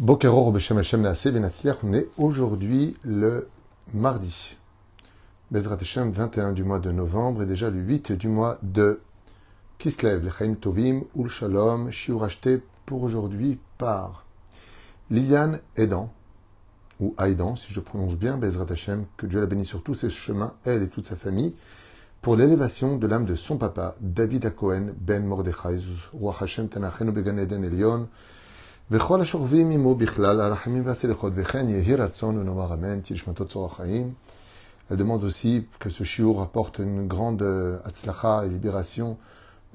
Bokeror 0.00 0.50
Beshem 0.50 0.78
Hashem 0.78 1.06
on 1.82 1.92
est 1.92 2.08
aujourd'hui 2.16 2.96
le 3.04 3.48
mardi. 3.92 4.56
Bezrat 5.50 5.76
Hashem, 5.78 6.10
21 6.10 6.52
du 6.52 6.64
mois 6.64 6.78
de 6.78 6.90
novembre 6.90 7.42
et 7.42 7.46
déjà 7.46 7.68
le 7.68 7.80
8 7.80 8.12
du 8.12 8.28
mois 8.28 8.56
de 8.62 9.02
Kislev, 9.76 10.24
Lechaim 10.24 10.54
Tovim, 10.54 11.02
Ul 11.14 11.28
Shalom, 11.28 11.90
Shiur 11.90 12.24
acheté 12.24 12.62
pour 12.86 13.02
aujourd'hui 13.02 13.58
par 13.76 14.24
Liliane 15.10 15.60
Edan, 15.76 16.10
ou 16.98 17.14
Aidan, 17.18 17.56
si 17.56 17.70
je 17.74 17.80
prononce 17.80 18.16
bien, 18.16 18.38
Bezrat 18.38 18.72
Hashem, 18.72 19.04
que 19.18 19.26
Dieu 19.26 19.38
la 19.38 19.44
bénisse 19.44 19.68
sur 19.68 19.82
tous 19.82 19.92
ses 19.92 20.08
chemins, 20.08 20.54
elle 20.64 20.82
et 20.82 20.88
toute 20.88 21.04
sa 21.04 21.16
famille, 21.16 21.54
pour 22.22 22.36
l'élévation 22.36 22.96
de 22.96 23.06
l'âme 23.06 23.26
de 23.26 23.34
son 23.34 23.58
papa, 23.58 23.96
David 24.00 24.46
Akohen, 24.46 24.94
Ben 24.98 25.26
Mordechai, 25.26 25.78
Roi 26.14 26.34
Hashem 26.40 26.70
Tanachenu 26.70 27.12
Began 27.12 27.36
Eden 27.36 27.64
Elion, 27.64 28.08
וכל 28.91 29.21
השוכבים 29.21 29.71
עמו 29.71 29.95
בכלל, 29.95 30.41
הרחמים 30.41 30.83
והסליחות, 30.85 31.33
וכן 31.35 31.69
יהי 31.69 31.95
רצון 31.95 32.37
ונאמר 32.37 32.73
אמן, 32.73 32.99
תשמתו 33.03 33.45
צור 33.45 33.65
החיים. 33.65 34.13
Elle 34.87 34.97
demande 34.97 35.23
aussi 35.23 35.65
que 35.79 35.89
ce 35.89 36.03
shiur 36.03 36.41
apporte 36.43 36.77
une 36.77 37.07
grande 37.07 37.41
atzlacha 37.83 38.45
et 38.45 38.49
libération 38.49 39.17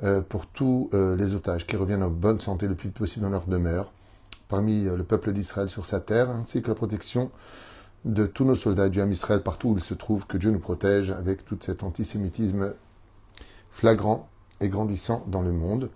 euh, 0.03 0.23
pour 0.23 0.47
tous 0.47 0.89
euh, 0.95 1.15
les 1.15 1.35
otages 1.35 1.67
qui 1.67 1.77
reviennent 1.77 2.03
en 2.03 2.11
bonne 2.11 2.41
santé 2.41 2.67
le 2.67 2.75
plus 2.75 2.89
vite 2.89 2.97
possible 2.97 3.25
dans 3.25 3.31
leur 3.31 3.45
demeure, 3.47 3.93
parmi 4.49 4.87
euh, 4.87 4.97
le 4.97 5.05
peuple 5.05 5.33
d'Israël 5.33 5.69
sur 5.69 5.85
sa 5.85 6.01
terre, 6.01 6.31
ainsi 6.31 6.63
que 6.63 6.69
la 6.69 6.75
protection 6.75 7.31
de 8.07 8.25
tous 8.25 8.45
nos 8.45 8.57
soldats 8.57 8.89
du 8.89 9.03
Ham 9.03 9.13
Israël 9.13 9.43
partout 9.43 9.71
où 9.71 9.77
ils 9.77 9.83
se 9.83 9.93
trouvent, 9.93 10.27
que 10.27 10.39
Dieu 10.39 10.51
nous 10.53 10.59
protège 10.59 11.11
avec 11.11 11.45
tout 11.45 11.59
cet 11.61 11.83
antisémitisme 11.83 12.73
flagrant 13.73 14.29
et 14.63 14.69
grandissant 14.69 15.23
dans 15.27 15.43
le 15.43 15.53
monde. 15.53 15.91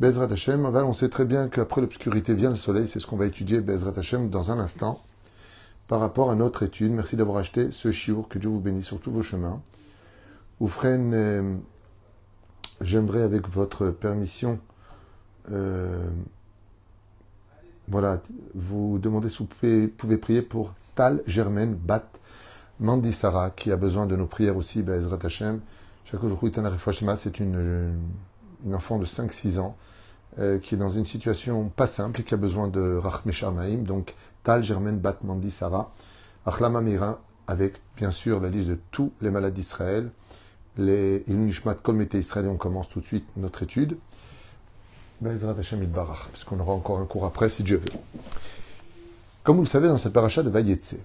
Bezrat 0.00 0.30
Hashem, 0.30 0.64
on 0.64 0.92
sait 0.92 1.08
très 1.08 1.24
bien 1.24 1.48
qu'après 1.48 1.80
l'obscurité 1.80 2.32
vient 2.32 2.50
le 2.50 2.56
soleil, 2.56 2.86
c'est 2.86 3.00
ce 3.00 3.06
qu'on 3.06 3.16
va 3.16 3.26
étudier 3.26 3.60
Bezrat 3.60 3.94
Hashem 3.96 4.30
dans 4.30 4.52
un 4.52 4.60
instant 4.60 5.02
par 5.88 5.98
rapport 5.98 6.30
à 6.30 6.36
notre 6.36 6.62
étude. 6.62 6.92
Merci 6.92 7.16
d'avoir 7.16 7.38
acheté 7.38 7.72
ce 7.72 7.90
chiour, 7.90 8.28
que 8.28 8.38
Dieu 8.38 8.48
vous 8.48 8.60
bénisse 8.60 8.86
sur 8.86 9.00
tous 9.00 9.10
vos 9.10 9.22
chemins. 9.22 9.60
Oufren, 10.60 11.12
euh, 11.12 11.56
j'aimerais 12.80 13.22
avec 13.22 13.48
votre 13.48 13.88
permission, 13.88 14.60
euh, 15.50 16.08
voilà, 17.88 18.22
vous 18.54 19.00
demander 19.00 19.28
si 19.30 19.38
vous 19.38 19.88
pouvez, 19.96 20.16
prier 20.16 20.42
pour 20.42 20.74
Tal 20.94 21.24
Germaine 21.26 21.74
Bat 21.74 22.08
Mandisara, 22.78 23.50
qui 23.50 23.72
a 23.72 23.76
besoin 23.76 24.06
de 24.06 24.14
nos 24.14 24.26
prières 24.26 24.56
aussi, 24.56 24.82
Bezrat 24.82 25.18
Hashem. 25.24 25.60
Chaque 26.04 26.20
jour, 26.20 26.38
c'est 27.16 27.40
une, 27.40 27.98
une 28.64 28.74
enfant 28.74 28.98
de 28.98 29.04
5-6 29.04 29.58
ans 29.58 29.76
euh, 30.38 30.58
qui 30.58 30.74
est 30.74 30.78
dans 30.78 30.90
une 30.90 31.06
situation 31.06 31.68
pas 31.68 31.86
simple 31.86 32.20
et 32.20 32.24
qui 32.24 32.34
a 32.34 32.36
besoin 32.36 32.68
de 32.68 32.96
Rachme 32.96 33.32
Shamaim, 33.32 33.78
donc 33.78 34.14
Tal, 34.44 34.62
Germaine, 34.62 34.98
Bat, 34.98 35.18
Mandi, 35.24 35.50
Sarah, 35.50 35.90
Achlama 36.46 36.80
Mira, 36.80 37.20
avec 37.46 37.74
bien 37.96 38.10
sûr 38.10 38.40
la 38.40 38.48
liste 38.48 38.68
de 38.68 38.78
tous 38.90 39.12
les 39.20 39.30
malades 39.30 39.54
d'Israël, 39.54 40.10
les 40.76 41.24
Ilunishmat 41.26 41.74
Kolmete 41.74 42.14
Israël, 42.14 42.46
et 42.46 42.48
on 42.48 42.56
commence 42.56 42.88
tout 42.88 43.00
de 43.00 43.06
suite 43.06 43.26
notre 43.36 43.62
étude. 43.62 43.98
Bezrat 45.20 45.56
Hashem 45.58 45.84
Barach, 45.86 46.28
puisqu'on 46.30 46.60
aura 46.60 46.72
encore 46.72 46.98
un 46.98 47.06
cours 47.06 47.24
après 47.24 47.50
si 47.50 47.64
Dieu 47.64 47.78
veut. 47.78 47.98
Comme 49.42 49.56
vous 49.56 49.62
le 49.62 49.68
savez, 49.68 49.88
dans 49.88 49.98
cette 49.98 50.12
paracha 50.12 50.42
de 50.42 50.50
Vayetse, 50.50 50.96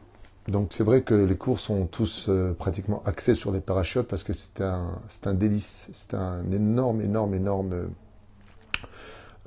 donc 0.50 0.74
c'est 0.74 0.84
vrai 0.84 1.04
que 1.04 1.14
les 1.14 1.38
cours 1.38 1.60
sont 1.60 1.86
tous 1.86 2.26
euh, 2.28 2.54
pratiquement 2.54 3.02
axés 3.06 3.36
sur 3.36 3.52
les 3.52 3.62
parachutes 3.62 4.04
parce 4.04 4.24
que 4.24 4.34
c'est 4.34 4.60
un, 4.62 5.00
un 5.26 5.34
délice, 5.34 5.90
c'est 5.94 6.16
un 6.16 6.52
énorme, 6.52 7.02
énorme, 7.02 7.34
énorme 7.34 7.90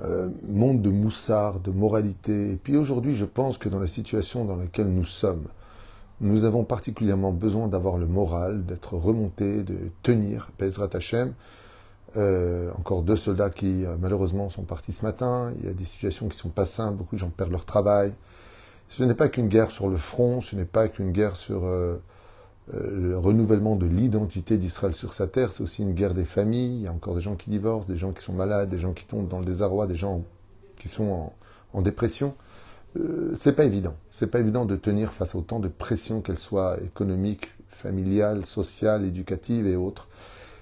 euh, 0.01 0.29
monde 0.47 0.81
de 0.81 0.89
moussard, 0.89 1.59
de 1.59 1.69
moralité. 1.69 2.51
Et 2.51 2.55
puis 2.55 2.77
aujourd'hui, 2.77 3.15
je 3.15 3.25
pense 3.25 3.59
que 3.59 3.69
dans 3.69 3.79
la 3.79 3.87
situation 3.87 4.45
dans 4.45 4.55
laquelle 4.55 4.87
nous 4.87 5.05
sommes, 5.05 5.45
nous 6.19 6.45
avons 6.45 6.63
particulièrement 6.63 7.31
besoin 7.31 7.67
d'avoir 7.67 7.99
le 7.99 8.07
moral, 8.07 8.65
d'être 8.65 8.95
remonté, 8.95 9.61
de 9.61 9.77
tenir. 10.01 10.49
Bezrat 10.57 10.89
Hashem. 10.93 11.33
Euh, 12.15 12.71
encore 12.79 13.03
deux 13.03 13.17
soldats 13.17 13.51
qui 13.51 13.83
malheureusement 13.99 14.49
sont 14.49 14.63
partis 14.63 14.93
ce 14.93 15.05
matin. 15.05 15.51
Il 15.59 15.65
y 15.65 15.69
a 15.69 15.73
des 15.73 15.85
situations 15.85 16.27
qui 16.27 16.37
sont 16.39 16.49
pas 16.49 16.65
simples. 16.65 16.97
Beaucoup 16.97 17.15
de 17.15 17.19
gens 17.19 17.29
perdent 17.29 17.51
leur 17.51 17.65
travail. 17.65 18.13
Ce 18.89 19.03
n'est 19.03 19.13
pas 19.13 19.29
qu'une 19.29 19.47
guerre 19.47 19.71
sur 19.71 19.89
le 19.89 19.97
front. 19.97 20.41
Ce 20.41 20.55
n'est 20.55 20.65
pas 20.65 20.87
qu'une 20.87 21.11
guerre 21.11 21.35
sur 21.35 21.65
euh, 21.65 21.97
le 22.73 23.17
renouvellement 23.17 23.75
de 23.75 23.85
l'identité 23.85 24.57
d'Israël 24.57 24.93
sur 24.93 25.13
sa 25.13 25.27
terre, 25.27 25.53
c'est 25.53 25.63
aussi 25.63 25.83
une 25.83 25.93
guerre 25.93 26.13
des 26.13 26.25
familles. 26.25 26.75
Il 26.75 26.81
y 26.81 26.87
a 26.87 26.91
encore 26.91 27.15
des 27.15 27.21
gens 27.21 27.35
qui 27.35 27.49
divorcent, 27.49 27.87
des 27.87 27.97
gens 27.97 28.11
qui 28.11 28.23
sont 28.23 28.33
malades, 28.33 28.69
des 28.69 28.79
gens 28.79 28.93
qui 28.93 29.05
tombent 29.05 29.29
dans 29.29 29.39
le 29.39 29.45
désarroi, 29.45 29.87
des 29.87 29.95
gens 29.95 30.23
qui 30.77 30.89
sont 30.89 31.31
en, 31.73 31.81
dépression. 31.81 32.35
Euh, 32.99 33.33
c'est 33.37 33.53
pas 33.53 33.63
évident. 33.63 33.95
C'est 34.11 34.27
pas 34.27 34.39
évident 34.39 34.65
de 34.65 34.75
tenir 34.75 35.11
face 35.11 35.35
à 35.35 35.37
autant 35.37 35.59
de 35.59 35.69
pression, 35.69 36.21
qu'elle 36.21 36.37
soit 36.37 36.81
économique, 36.83 37.53
familiale, 37.69 38.45
sociale, 38.45 39.05
éducative 39.05 39.67
et 39.67 39.75
autres. 39.75 40.09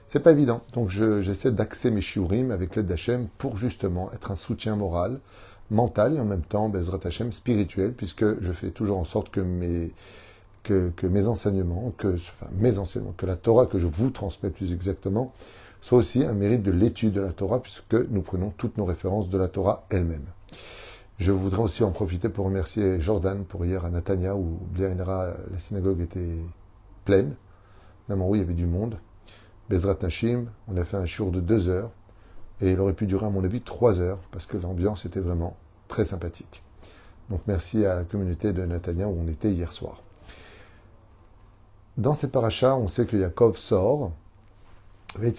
C'est 0.07 0.19
pas 0.19 0.31
évident. 0.31 0.61
Donc 0.73 0.89
j'essaie 0.89 1.51
d'axer 1.51 1.89
mes 1.89 2.01
shiurim 2.01 2.51
avec 2.51 2.75
l'aide 2.75 2.87
d'Hachem 2.87 3.27
pour 3.37 3.57
justement 3.57 4.11
être 4.11 4.29
un 4.29 4.35
soutien 4.35 4.75
moral, 4.75 5.19
mental 5.71 6.15
et 6.15 6.19
en 6.19 6.25
même 6.25 6.43
temps, 6.43 6.69
Bezrat 6.69 6.99
Hachem, 7.03 7.31
spirituel, 7.31 7.93
puisque 7.93 8.41
je 8.41 8.51
fais 8.51 8.71
toujours 8.71 8.97
en 8.97 9.03
sorte 9.03 9.29
que 9.29 9.41
mes 9.41 9.91
que, 10.65 11.05
mes 11.05 11.27
enseignements, 11.27 11.93
que, 11.97 12.15
mes 12.53 12.77
enseignements, 12.77 13.13
que 13.15 13.25
la 13.25 13.35
Torah 13.35 13.67
que 13.67 13.79
je 13.79 13.87
vous 13.87 14.09
transmets 14.09 14.49
plus 14.49 14.73
exactement, 14.73 15.31
soit 15.81 15.99
aussi 15.99 16.23
un 16.23 16.33
mérite 16.33 16.63
de 16.63 16.71
l'étude 16.71 17.13
de 17.13 17.21
la 17.21 17.31
Torah, 17.31 17.61
puisque 17.61 17.93
nous 17.93 18.21
prenons 18.21 18.49
toutes 18.49 18.77
nos 18.77 18.85
références 18.85 19.29
de 19.29 19.37
la 19.37 19.47
Torah 19.47 19.85
elle-même. 19.89 20.25
Je 21.17 21.31
voudrais 21.31 21.61
aussi 21.61 21.83
en 21.83 21.91
profiter 21.91 22.27
pour 22.27 22.45
remercier 22.45 22.99
Jordan 22.99 23.45
pour 23.45 23.63
hier 23.65 23.85
à 23.85 23.89
Natania, 23.89 24.35
où 24.35 24.59
bien 24.71 24.95
la 24.95 25.35
synagogue 25.59 26.01
était 26.01 26.39
pleine. 27.05 27.35
où 28.09 28.35
il 28.35 28.39
y 28.39 28.43
avait 28.43 28.53
du 28.53 28.65
monde. 28.65 28.97
Bezrat 29.69 29.97
Nashim, 30.01 30.47
on 30.67 30.77
a 30.77 30.83
fait 30.83 30.97
un 30.97 31.05
show 31.05 31.29
de 31.29 31.39
deux 31.39 31.69
heures, 31.69 31.91
et 32.61 32.71
il 32.71 32.79
aurait 32.79 32.93
pu 32.93 33.05
durer, 33.05 33.25
à 33.25 33.29
mon 33.29 33.43
avis, 33.43 33.61
trois 33.61 33.99
heures, 33.99 34.19
parce 34.31 34.45
que 34.45 34.57
l'ambiance 34.57 35.05
était 35.05 35.19
vraiment 35.19 35.57
très 35.87 36.05
sympathique. 36.05 36.63
Donc 37.29 37.41
merci 37.47 37.85
à 37.85 37.95
la 37.95 38.03
communauté 38.03 38.53
de 38.53 38.63
Natania 38.65 39.07
où 39.07 39.17
on 39.19 39.27
était 39.27 39.51
hier 39.51 39.71
soir. 39.71 40.01
Dans 41.97 42.13
cette 42.13 42.31
paracha, 42.31 42.75
on 42.75 42.87
sait 42.87 43.05
que 43.05 43.17
Yaakov 43.17 43.57
sort. 43.57 44.11
Il 45.21 45.33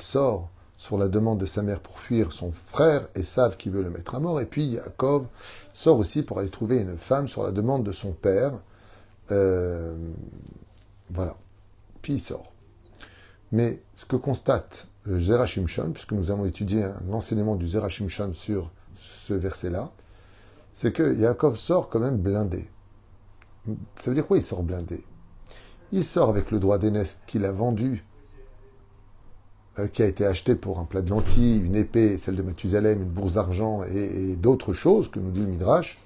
sort 0.00 0.50
sur 0.76 0.98
la 0.98 1.08
demande 1.08 1.38
de 1.38 1.46
sa 1.46 1.62
mère 1.62 1.80
pour 1.80 1.98
fuir 1.98 2.32
son 2.32 2.52
frère 2.68 3.06
Esav 3.14 3.56
qui 3.56 3.68
veut 3.68 3.82
le 3.82 3.90
mettre 3.90 4.14
à 4.14 4.20
mort. 4.20 4.40
Et 4.40 4.46
puis 4.46 4.64
Yaakov 4.64 5.26
sort 5.74 5.98
aussi 5.98 6.22
pour 6.22 6.38
aller 6.38 6.48
trouver 6.48 6.78
une 6.78 6.96
femme 6.96 7.28
sur 7.28 7.42
la 7.42 7.52
demande 7.52 7.84
de 7.84 7.92
son 7.92 8.12
père. 8.12 8.52
Euh, 9.30 9.94
voilà. 11.10 11.36
Puis 12.00 12.14
il 12.14 12.20
sort. 12.20 12.52
Mais 13.52 13.82
ce 13.94 14.06
que 14.06 14.16
constate 14.16 14.88
le 15.04 15.20
Zerachimshon, 15.20 15.92
puisque 15.92 16.12
nous 16.12 16.30
avons 16.30 16.46
étudié 16.46 16.86
l'enseignement 17.08 17.56
du 17.56 17.66
Zerachimshon 17.66 18.32
sur 18.32 18.70
ce 18.96 19.34
verset-là, 19.34 19.90
c'est 20.72 20.92
que 20.92 21.16
Yaakov 21.16 21.56
sort 21.56 21.88
quand 21.88 22.00
même 22.00 22.18
blindé. 22.18 22.68
Ça 23.96 24.10
veut 24.10 24.14
dire 24.14 24.26
quoi 24.26 24.36
il 24.36 24.42
sort 24.42 24.62
blindé? 24.62 25.04
Il 25.92 26.04
sort 26.04 26.28
avec 26.28 26.50
le 26.50 26.58
droit 26.58 26.78
d'aînesse 26.78 27.20
qu'il 27.26 27.44
a 27.44 27.52
vendu, 27.52 28.04
euh, 29.78 29.86
qui 29.86 30.02
a 30.02 30.06
été 30.06 30.26
acheté 30.26 30.54
pour 30.54 30.78
un 30.78 30.84
plat 30.84 31.02
de 31.02 31.10
lentilles, 31.10 31.60
une 31.60 31.76
épée, 31.76 32.18
celle 32.18 32.36
de 32.36 32.42
Mathusalem, 32.42 33.02
une 33.02 33.08
bourse 33.08 33.34
d'argent 33.34 33.82
et, 33.84 34.36
d'autres 34.36 34.72
choses 34.72 35.10
que 35.10 35.20
nous 35.20 35.30
dit 35.30 35.40
le 35.40 35.46
Midrash. 35.46 35.98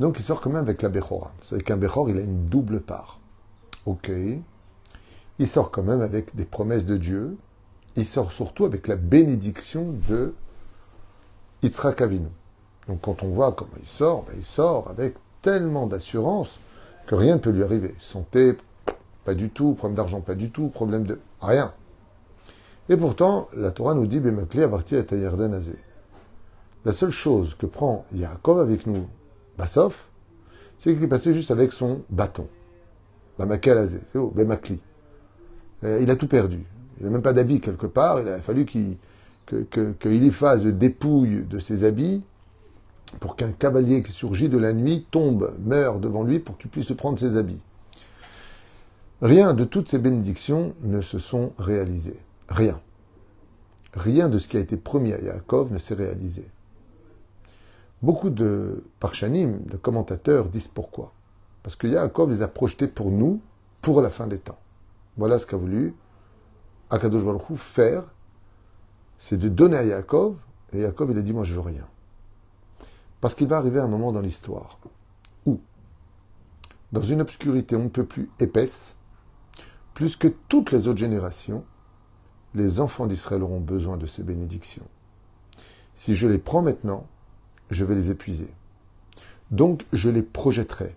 Donc 0.00 0.18
il 0.18 0.22
sort 0.22 0.40
quand 0.40 0.50
même 0.50 0.62
avec 0.62 0.82
la 0.82 0.88
Bechora. 0.88 1.32
C'est 1.40 1.62
qu'un 1.62 1.76
Bechor, 1.76 2.10
il 2.10 2.18
a 2.18 2.20
une 2.20 2.46
double 2.46 2.80
part. 2.80 3.20
Ok. 3.86 4.10
Il 5.38 5.48
sort 5.48 5.70
quand 5.70 5.82
même 5.82 6.00
avec 6.00 6.34
des 6.36 6.44
promesses 6.44 6.86
de 6.86 6.96
Dieu. 6.96 7.36
Il 7.96 8.04
sort 8.04 8.32
surtout 8.32 8.64
avec 8.64 8.88
la 8.88 8.96
bénédiction 8.96 9.94
de 10.08 10.34
Yitzhak 11.62 12.00
Avinu. 12.00 12.28
Donc 12.88 13.00
quand 13.02 13.22
on 13.22 13.28
voit 13.28 13.52
comment 13.52 13.70
il 13.80 13.88
sort, 13.88 14.24
ben, 14.24 14.34
il 14.36 14.44
sort 14.44 14.88
avec 14.90 15.14
tellement 15.42 15.86
d'assurance 15.86 16.58
que 17.06 17.14
rien 17.14 17.34
ne 17.34 17.40
peut 17.40 17.50
lui 17.50 17.62
arriver. 17.62 17.94
Santé, 17.98 18.56
pas 19.24 19.34
du 19.34 19.50
tout. 19.50 19.74
Problème 19.74 19.96
d'argent, 19.96 20.20
pas 20.20 20.34
du 20.34 20.50
tout. 20.50 20.68
Problème 20.68 21.04
de... 21.04 21.18
Rien. 21.40 21.72
Et 22.88 22.96
pourtant, 22.96 23.48
la 23.54 23.70
Torah 23.70 23.94
nous 23.94 24.06
dit, 24.06 24.20
Bemakli 24.20 24.62
avarti 24.62 24.96
et 24.96 25.26
azé. 25.26 25.78
La 26.84 26.92
seule 26.92 27.10
chose 27.10 27.54
que 27.54 27.66
prend 27.66 28.04
Yaakov 28.12 28.60
avec 28.60 28.86
nous, 28.86 29.06
Bassof, 29.56 30.08
c'est 30.78 30.92
qu'il 30.92 31.02
est 31.02 31.08
passé 31.08 31.32
juste 31.32 31.50
avec 31.50 31.72
son 31.72 32.02
bâton. 32.10 32.46
Bamakel 33.38 33.88
oh, 34.14 34.30
Bemakli. 34.34 34.80
Euh, 35.82 36.00
il 36.02 36.10
a 36.10 36.16
tout 36.16 36.28
perdu. 36.28 36.66
Il 36.98 37.04
n'a 37.04 37.10
même 37.10 37.22
pas 37.22 37.32
d'habit 37.32 37.60
quelque 37.60 37.86
part. 37.86 38.20
Il 38.20 38.28
a 38.28 38.40
fallu 38.40 38.64
qu'il 38.64 38.96
que, 39.46 39.92
que, 39.92 40.30
fasse 40.30 40.62
dépouille 40.62 41.44
de 41.48 41.58
ses 41.58 41.84
habits 41.84 42.22
pour 43.20 43.36
qu'un 43.36 43.52
cavalier 43.52 44.02
qui 44.02 44.12
surgit 44.12 44.48
de 44.48 44.58
la 44.58 44.72
nuit 44.72 45.06
tombe, 45.10 45.54
meurt 45.60 46.00
devant 46.00 46.24
lui 46.24 46.40
pour 46.40 46.58
qu'il 46.58 46.70
puisse 46.70 46.92
prendre 46.92 47.18
ses 47.18 47.36
habits. 47.36 47.62
Rien 49.22 49.54
de 49.54 49.64
toutes 49.64 49.88
ces 49.88 49.98
bénédictions 49.98 50.74
ne 50.80 51.00
se 51.00 51.18
sont 51.18 51.52
réalisées. 51.58 52.18
Rien. 52.48 52.80
Rien 53.94 54.28
de 54.28 54.38
ce 54.38 54.48
qui 54.48 54.56
a 54.56 54.60
été 54.60 54.76
promis 54.76 55.12
à 55.12 55.20
Yaakov 55.20 55.72
ne 55.72 55.78
s'est 55.78 55.94
réalisé. 55.94 56.48
Beaucoup 58.02 58.30
de 58.30 58.84
parchanim, 58.98 59.62
de 59.66 59.76
commentateurs, 59.76 60.46
disent 60.46 60.68
pourquoi. 60.68 61.12
Parce 61.62 61.76
que 61.76 61.86
Yaakov 61.86 62.30
les 62.30 62.42
a 62.42 62.48
projetés 62.48 62.88
pour 62.88 63.10
nous, 63.10 63.40
pour 63.80 64.02
la 64.02 64.10
fin 64.10 64.26
des 64.26 64.38
temps. 64.38 64.58
Voilà 65.16 65.38
ce 65.38 65.46
qu'a 65.46 65.56
voulu 65.56 65.94
Akadosh 66.94 67.24
faire, 67.56 68.14
c'est 69.18 69.36
de 69.36 69.48
donner 69.48 69.76
à 69.76 69.84
Yaakov, 69.84 70.36
et 70.72 70.82
Yaakov 70.82 71.10
il 71.10 71.18
a 71.18 71.22
dit 71.22 71.32
moi 71.32 71.42
je 71.42 71.52
veux 71.52 71.60
rien. 71.60 71.88
Parce 73.20 73.34
qu'il 73.34 73.48
va 73.48 73.56
arriver 73.56 73.80
un 73.80 73.88
moment 73.88 74.12
dans 74.12 74.20
l'histoire 74.20 74.78
où, 75.44 75.60
dans 76.92 77.02
une 77.02 77.20
obscurité 77.20 77.74
on 77.74 77.84
ne 77.84 77.88
peut 77.88 78.04
plus 78.04 78.30
épaisse, 78.38 78.96
plus 79.92 80.14
que 80.14 80.28
toutes 80.28 80.70
les 80.70 80.86
autres 80.86 81.00
générations, 81.00 81.64
les 82.54 82.78
enfants 82.78 83.08
d'Israël 83.08 83.42
auront 83.42 83.60
besoin 83.60 83.96
de 83.96 84.06
ces 84.06 84.22
bénédictions. 84.22 84.86
Si 85.96 86.14
je 86.14 86.28
les 86.28 86.38
prends 86.38 86.62
maintenant, 86.62 87.08
je 87.70 87.84
vais 87.84 87.96
les 87.96 88.12
épuiser. 88.12 88.52
Donc 89.50 89.84
je 89.92 90.10
les 90.10 90.22
projetterai. 90.22 90.94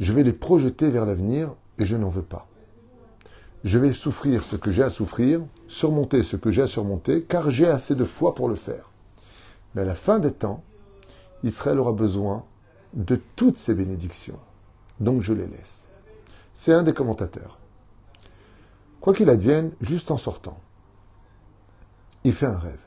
Je 0.00 0.12
vais 0.12 0.24
les 0.24 0.32
projeter 0.32 0.90
vers 0.90 1.06
l'avenir 1.06 1.54
et 1.78 1.86
je 1.86 1.96
n'en 1.96 2.08
veux 2.08 2.22
pas. 2.22 2.47
Je 3.64 3.78
vais 3.78 3.92
souffrir 3.92 4.42
ce 4.42 4.56
que 4.56 4.70
j'ai 4.70 4.84
à 4.84 4.90
souffrir, 4.90 5.40
surmonter 5.66 6.22
ce 6.22 6.36
que 6.36 6.50
j'ai 6.50 6.62
à 6.62 6.66
surmonter, 6.66 7.24
car 7.24 7.50
j'ai 7.50 7.66
assez 7.66 7.94
de 7.94 8.04
foi 8.04 8.34
pour 8.34 8.48
le 8.48 8.54
faire. 8.54 8.90
Mais 9.74 9.82
à 9.82 9.84
la 9.84 9.94
fin 9.94 10.20
des 10.20 10.32
temps, 10.32 10.62
Israël 11.42 11.78
aura 11.78 11.92
besoin 11.92 12.44
de 12.94 13.20
toutes 13.36 13.58
ces 13.58 13.74
bénédictions. 13.74 14.38
Donc 15.00 15.22
je 15.22 15.32
les 15.32 15.46
laisse. 15.46 15.88
C'est 16.54 16.72
un 16.72 16.82
des 16.82 16.92
commentateurs. 16.92 17.58
Quoi 19.00 19.12
qu'il 19.12 19.30
advienne, 19.30 19.72
juste 19.80 20.10
en 20.10 20.16
sortant, 20.16 20.58
il 22.24 22.32
fait 22.32 22.46
un 22.46 22.58
rêve. 22.58 22.80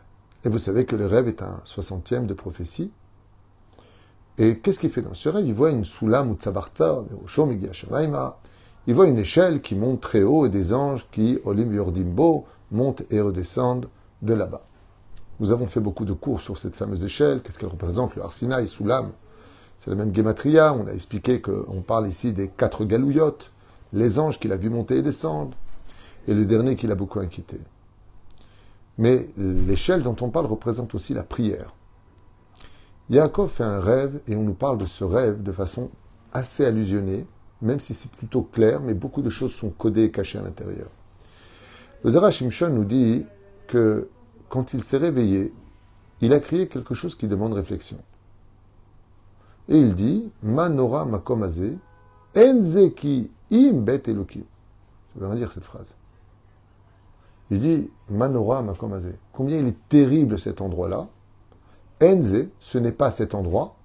Et 0.44 0.50
vous 0.50 0.58
savez 0.58 0.86
que 0.86 0.96
le 0.96 1.06
rêve 1.06 1.28
est 1.28 1.42
un 1.42 1.62
soixantième 1.64 2.28
de 2.28 2.34
prophétie. 2.34 2.92
Et 4.38 4.60
qu'est-ce 4.60 4.80
qu'il 4.80 4.90
fait 4.90 5.02
dans 5.02 5.14
ce 5.14 5.30
rêve? 5.30 5.46
Il 5.46 5.54
voit 5.54 5.70
une 5.70 5.86
soulam 5.86 6.32
ou 6.32 6.36
tsabarta, 6.36 7.04
il 8.88 8.96
voit 8.96 9.08
une 9.08 9.18
échelle 9.18 9.62
qui 9.62 9.76
monte 9.76 10.02
très 10.02 10.24
haut 10.24 10.46
et 10.46 10.50
des 10.50 10.74
anges 10.74 11.08
qui, 11.12 11.40
olim 11.46 11.74
yordimbo, 11.74 12.46
montent 12.72 13.04
et 13.12 13.22
redescendent 13.22 13.90
de 14.22 14.34
là-bas. 14.34 14.66
Nous 15.40 15.52
avons 15.52 15.68
fait 15.68 15.80
beaucoup 15.80 16.06
de 16.06 16.14
cours 16.14 16.42
sur 16.42 16.58
cette 16.58 16.76
fameuse 16.76 17.04
échelle. 17.04 17.42
Qu'est-ce 17.42 17.58
qu'elle 17.58 17.70
représente 17.70 18.16
Le 18.16 18.24
Arsinaï, 18.24 18.68
Soulam. 18.68 19.12
C'est 19.80 19.90
la 19.90 19.96
même 19.96 20.14
Gematria. 20.16 20.74
On 20.74 20.88
a 20.88 20.94
expliqué 20.94 21.42
qu'on 21.42 21.82
parle 21.82 22.08
ici 22.08 22.34
des 22.34 22.48
quatre 22.48 22.86
galouillottes, 22.86 23.52
les 23.94 24.20
anges 24.20 24.40
qu'il 24.40 24.52
a 24.52 24.58
vu 24.58 24.70
monter 24.70 24.98
et 24.98 25.02
descendre, 25.02 25.58
et 26.28 26.34
le 26.34 26.46
dernier 26.46 26.76
qui 26.76 26.86
l'a 26.88 26.96
beaucoup 26.96 27.20
inquiété. 27.20 27.60
Mais 28.98 29.30
l'échelle 29.38 30.04
dont 30.04 30.16
on 30.22 30.30
parle 30.30 30.46
représente 30.46 30.94
aussi 30.94 31.14
la 31.16 31.24
prière. 31.24 31.74
Yaakov 33.10 33.50
fait 33.50 33.64
un 33.64 33.80
rêve 33.80 34.20
et 34.28 34.36
on 34.36 34.44
nous 34.44 34.54
parle 34.54 34.78
de 34.78 34.86
ce 34.86 35.04
rêve 35.04 35.42
de 35.42 35.52
façon 35.52 35.90
assez 36.34 36.66
allusionnée, 36.66 37.26
même 37.62 37.80
si 37.80 37.94
c'est 37.94 38.12
plutôt 38.12 38.42
clair, 38.42 38.80
mais 38.80 38.94
beaucoup 38.94 39.22
de 39.22 39.30
choses 39.30 39.54
sont 39.54 39.70
codées 39.70 40.06
et 40.06 40.12
cachées 40.12 40.40
à 40.40 40.42
l'intérieur. 40.42 40.88
Le 42.04 42.12
Zara 42.12 42.32
Shimshon 42.32 42.70
nous 42.70 42.86
dit 42.86 43.26
que 43.68 44.10
quand 44.50 44.74
il 44.74 44.84
s'est 44.84 44.98
réveillé, 44.98 45.54
il 46.22 46.34
a 46.34 46.40
crié 46.40 46.68
quelque 46.68 46.94
chose 46.94 47.16
qui 47.16 47.28
demande 47.28 47.54
réflexion. 47.54 47.98
Et 49.70 49.78
il 49.78 49.96
dit 49.96 50.30
Manora 50.42 51.06
makomaze, 51.06 51.78
enzeki 52.36 53.30
im 53.52 53.82
bet 53.82 54.08
elokim. 54.08 54.44
Ça 55.20 55.28
veut 55.28 55.36
dire 55.36 55.52
cette 55.52 55.64
phrase. 55.64 55.96
Il 57.50 57.60
dit 57.60 57.90
Manora 58.10 58.62
makomaze. 58.62 59.14
Combien 59.32 59.60
il 59.60 59.68
est 59.68 59.90
terrible 59.90 60.40
cet 60.40 60.62
endroit-là. 60.62 61.08
Enze, 62.02 62.48
ce 62.60 62.78
n'est 62.80 62.92
pas 62.92 63.12
cet 63.12 63.36
endroit 63.36 63.76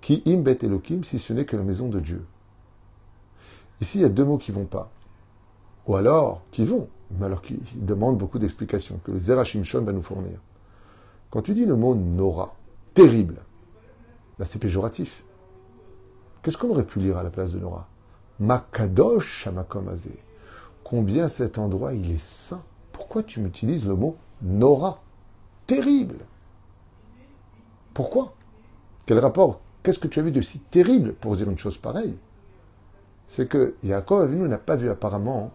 qui 0.00 0.22
im 0.26 0.42
bet 0.42 0.58
elokim, 0.62 1.02
si 1.02 1.18
ce 1.18 1.32
n'est 1.32 1.46
que 1.46 1.56
la 1.56 1.64
maison 1.64 1.88
de 1.88 1.98
Dieu. 1.98 2.24
Ici, 3.80 3.98
il 3.98 4.02
y 4.02 4.04
a 4.04 4.08
deux 4.10 4.24
mots 4.24 4.38
qui 4.38 4.52
vont 4.52 4.64
pas. 4.64 4.90
Ou 5.86 5.96
alors, 5.96 6.42
qui 6.50 6.64
vont, 6.64 6.88
mais 7.12 7.26
alors 7.26 7.42
qui 7.42 7.58
demandent 7.74 8.18
beaucoup 8.18 8.38
d'explications, 8.38 9.00
que 9.04 9.12
le 9.12 9.20
Zerachimshon 9.20 9.82
va 9.82 9.92
nous 9.92 10.02
fournir. 10.02 10.38
Quand 11.30 11.42
tu 11.42 11.54
dis 11.54 11.64
le 11.64 11.76
mot 11.76 11.94
Nora, 11.94 12.54
terrible, 12.94 13.36
ben 14.38 14.44
c'est 14.44 14.58
péjoratif. 14.58 15.24
Qu'est-ce 16.42 16.56
qu'on 16.56 16.70
aurait 16.70 16.84
pu 16.84 17.00
lire 17.00 17.16
à 17.16 17.22
la 17.22 17.30
place 17.30 17.52
de 17.52 17.58
Nora? 17.58 17.88
Makadosh 18.40 19.42
Shamakomazé. 19.42 20.18
Combien 20.84 21.28
cet 21.28 21.58
endroit 21.58 21.92
il 21.92 22.10
est 22.10 22.20
saint. 22.20 22.62
Pourquoi 22.92 23.22
tu 23.22 23.40
m'utilises 23.40 23.86
le 23.86 23.94
mot 23.94 24.16
Nora? 24.42 25.02
Terrible. 25.66 26.18
Pourquoi? 27.92 28.34
Quel 29.06 29.18
rapport? 29.18 29.60
Qu'est-ce 29.82 29.98
que 29.98 30.08
tu 30.08 30.20
as 30.20 30.22
vu 30.22 30.32
de 30.32 30.40
si 30.40 30.60
terrible 30.60 31.14
pour 31.14 31.36
dire 31.36 31.50
une 31.50 31.58
chose 31.58 31.76
pareille? 31.76 32.16
C'est 33.28 33.48
que 33.48 33.74
Yaakov 33.82 34.34
n'a 34.34 34.58
pas 34.58 34.76
vu 34.76 34.88
apparemment 34.90 35.52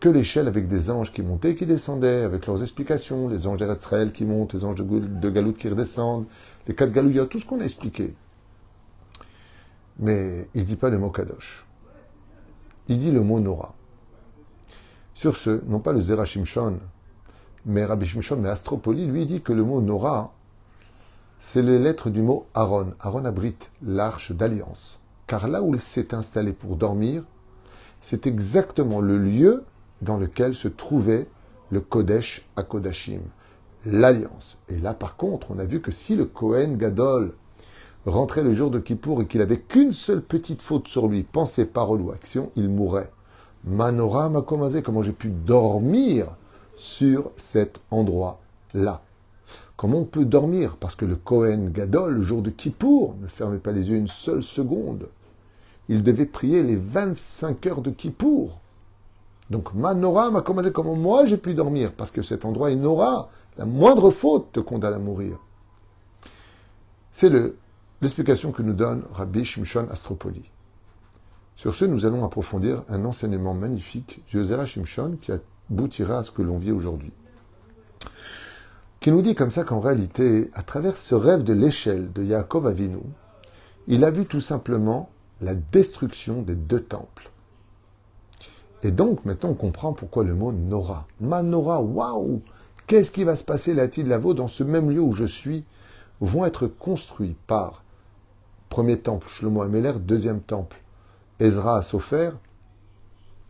que 0.00 0.08
l'échelle 0.08 0.48
avec 0.48 0.68
des 0.68 0.90
anges 0.90 1.12
qui 1.12 1.22
montaient 1.22 1.52
et 1.52 1.54
qui 1.54 1.66
descendaient, 1.66 2.22
avec 2.24 2.46
leurs 2.46 2.62
explications, 2.62 3.28
les 3.28 3.46
anges 3.46 3.58
d'Eretzraël 3.58 4.12
qui 4.12 4.24
montent, 4.24 4.52
les 4.52 4.64
anges 4.64 4.76
de, 4.76 5.30
Galout 5.30 5.54
qui 5.54 5.68
redescendent, 5.68 6.26
les 6.66 6.74
quatre 6.74 6.92
Galouillots, 6.92 7.26
tout 7.26 7.38
ce 7.38 7.46
qu'on 7.46 7.60
a 7.60 7.64
expliqué. 7.64 8.14
Mais 9.98 10.48
il 10.54 10.60
ne 10.62 10.66
dit 10.66 10.76
pas 10.76 10.90
le 10.90 10.98
mot 10.98 11.10
Kadosh. 11.10 11.64
Il 12.88 12.98
dit 12.98 13.12
le 13.12 13.20
mot 13.20 13.40
Nora. 13.40 13.74
Sur 15.14 15.36
ce, 15.36 15.62
non 15.66 15.78
pas 15.78 15.92
le 15.92 16.02
Zerachimshon, 16.02 16.80
mais 17.66 17.84
Rabbi 17.84 18.04
Shimshon, 18.04 18.36
mais 18.36 18.48
Astropoli, 18.48 19.06
lui 19.06 19.24
dit 19.24 19.40
que 19.40 19.52
le 19.52 19.62
mot 19.62 19.80
Nora, 19.80 20.34
c'est 21.38 21.62
les 21.62 21.78
lettres 21.78 22.10
du 22.10 22.20
mot 22.20 22.46
Aaron, 22.54 22.92
Aaron 23.00 23.24
abrite 23.24 23.70
l'arche 23.82 24.32
d'alliance. 24.32 25.00
Car 25.26 25.48
là 25.48 25.62
où 25.62 25.74
il 25.74 25.80
s'est 25.80 26.14
installé 26.14 26.52
pour 26.52 26.76
dormir, 26.76 27.24
c'est 28.00 28.26
exactement 28.26 29.00
le 29.00 29.18
lieu 29.18 29.64
dans 30.02 30.18
lequel 30.18 30.54
se 30.54 30.68
trouvait 30.68 31.26
le 31.70 31.80
Kodesh 31.80 32.46
à 32.56 32.62
Kodashim, 32.62 33.22
l'alliance. 33.86 34.58
Et 34.68 34.78
là, 34.78 34.92
par 34.92 35.16
contre, 35.16 35.50
on 35.50 35.58
a 35.58 35.64
vu 35.64 35.80
que 35.80 35.90
si 35.90 36.14
le 36.14 36.26
Kohen 36.26 36.76
Gadol 36.76 37.32
rentrait 38.04 38.42
le 38.42 38.52
jour 38.52 38.70
de 38.70 38.78
Kippour 38.78 39.22
et 39.22 39.26
qu'il 39.26 39.40
avait 39.40 39.60
qu'une 39.60 39.92
seule 39.92 40.20
petite 40.20 40.60
faute 40.60 40.88
sur 40.88 41.08
lui, 41.08 41.22
pensée, 41.22 41.64
parole 41.64 42.02
ou 42.02 42.10
action, 42.10 42.50
il 42.54 42.68
mourrait. 42.68 43.10
Manora 43.64 44.28
Makomazé, 44.28 44.82
comment 44.82 45.02
j'ai 45.02 45.12
pu 45.12 45.28
dormir 45.28 46.36
sur 46.76 47.30
cet 47.36 47.80
endroit-là? 47.90 49.00
Comment 49.76 50.00
on 50.00 50.04
peut 50.04 50.26
dormir? 50.26 50.76
Parce 50.78 50.96
que 50.96 51.06
le 51.06 51.16
Kohen 51.16 51.70
Gadol, 51.70 52.14
le 52.14 52.22
jour 52.22 52.42
de 52.42 52.50
Kippour, 52.50 53.16
ne 53.20 53.26
fermait 53.26 53.58
pas 53.58 53.72
les 53.72 53.88
yeux 53.88 53.96
une 53.96 54.08
seule 54.08 54.42
seconde. 54.42 55.08
Il 55.88 56.02
devait 56.02 56.26
prier 56.26 56.62
les 56.62 56.76
25 56.76 57.66
heures 57.66 57.82
de 57.82 57.90
Kippour. 57.90 58.60
Donc, 59.50 59.74
ma 59.74 59.94
Nora 59.94 60.30
m'a 60.30 60.40
commandé 60.40 60.72
comment 60.72 60.96
moi 60.96 61.26
j'ai 61.26 61.36
pu 61.36 61.54
dormir, 61.54 61.92
parce 61.92 62.10
que 62.10 62.22
cet 62.22 62.44
endroit 62.44 62.70
est 62.70 62.76
Nora. 62.76 63.28
La 63.58 63.66
moindre 63.66 64.10
faute 64.10 64.52
te 64.52 64.60
condamne 64.60 64.94
à 64.94 64.98
mourir. 64.98 65.38
C'est 67.10 67.30
l'explication 68.00 68.50
que 68.50 68.62
nous 68.62 68.72
donne 68.72 69.04
Rabbi 69.12 69.44
Shimshon 69.44 69.88
Astropoli. 69.90 70.50
Sur 71.56 71.74
ce, 71.74 71.84
nous 71.84 72.06
allons 72.06 72.24
approfondir 72.24 72.82
un 72.88 73.04
enseignement 73.04 73.54
magnifique 73.54 74.24
du 74.28 74.38
Yosera 74.38 74.66
Shimshon 74.66 75.18
qui 75.20 75.30
aboutira 75.30 76.18
à 76.18 76.22
ce 76.24 76.32
que 76.32 76.42
l'on 76.42 76.58
vit 76.58 76.72
aujourd'hui 76.72 77.12
qui 79.04 79.10
nous 79.10 79.20
dit 79.20 79.34
comme 79.34 79.50
ça 79.50 79.64
qu'en 79.64 79.80
réalité, 79.80 80.50
à 80.54 80.62
travers 80.62 80.96
ce 80.96 81.14
rêve 81.14 81.42
de 81.42 81.52
l'échelle 81.52 82.10
de 82.14 82.22
Yaakov 82.22 82.66
Avinu, 82.66 83.00
il 83.86 84.02
a 84.02 84.10
vu 84.10 84.24
tout 84.24 84.40
simplement 84.40 85.10
la 85.44 85.54
destruction 85.54 86.42
des 86.42 86.56
deux 86.56 86.82
temples. 86.82 87.30
Et 88.82 88.90
donc, 88.90 89.24
maintenant, 89.24 89.50
on 89.50 89.54
comprend 89.54 89.92
pourquoi 89.92 90.24
le 90.24 90.34
mot 90.34 90.52
Nora. 90.52 91.06
Ma 91.20 91.42
Nora, 91.42 91.80
waouh 91.80 92.42
Qu'est-ce 92.86 93.10
qui 93.10 93.24
va 93.24 93.36
se 93.36 93.44
passer, 93.44 93.72
là-t-il, 93.72 94.08
là 94.08 94.18
dans 94.18 94.48
ce 94.48 94.62
même 94.62 94.90
lieu 94.90 95.00
où 95.00 95.12
je 95.12 95.24
suis, 95.24 95.64
vont 96.20 96.44
être 96.44 96.66
construits 96.66 97.36
par 97.46 97.82
premier 98.68 98.98
temple, 98.98 99.28
Shlomo 99.28 99.62
Ameler, 99.62 99.94
deuxième 100.00 100.40
temple, 100.40 100.82
Ezra 101.38 101.78
à 101.78 101.82
Sofer. 101.82 102.30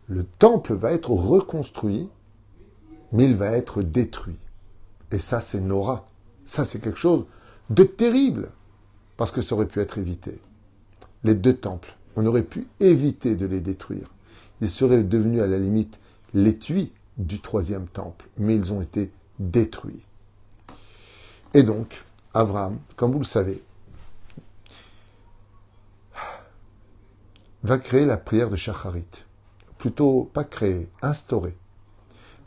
Le 0.07 0.23
temple 0.23 0.75
va 0.75 0.91
être 0.91 1.09
reconstruit, 1.09 2.09
mais 3.11 3.25
il 3.25 3.35
va 3.35 3.51
être 3.51 3.81
détruit. 3.81 4.39
Et 5.11 5.19
ça, 5.19 5.41
c'est 5.41 5.61
Nora. 5.61 6.07
Ça, 6.45 6.63
c'est 6.63 6.79
quelque 6.79 6.99
chose 6.99 7.25
de 7.69 7.83
terrible, 7.83 8.51
parce 9.17 9.31
que 9.31 9.41
ça 9.41 9.55
aurait 9.55 9.65
pu 9.65 9.79
être 9.79 9.97
évité. 9.97 10.39
Les 11.25 11.33
deux 11.33 11.57
temples, 11.57 11.95
on 12.15 12.27
aurait 12.27 12.43
pu 12.43 12.67
éviter 12.79 13.35
de 13.35 13.47
les 13.47 13.59
détruire. 13.59 14.11
Ils 14.61 14.69
seraient 14.69 15.01
devenus 15.01 15.41
à 15.41 15.47
la 15.47 15.57
limite 15.57 15.99
l'étui 16.35 16.93
du 17.17 17.39
troisième 17.39 17.87
temple, 17.87 18.27
mais 18.37 18.55
ils 18.55 18.71
ont 18.71 18.79
été 18.79 19.11
détruits. 19.39 20.05
Et 21.55 21.63
donc, 21.63 22.05
Abraham, 22.35 22.77
comme 22.95 23.11
vous 23.11 23.17
le 23.17 23.25
savez, 23.25 23.63
va 27.63 27.79
créer 27.79 28.05
la 28.05 28.17
prière 28.17 28.51
de 28.51 28.55
Shacharit. 28.55 29.25
Plutôt, 29.79 30.29
pas 30.31 30.43
créer, 30.43 30.87
instaurer. 31.01 31.57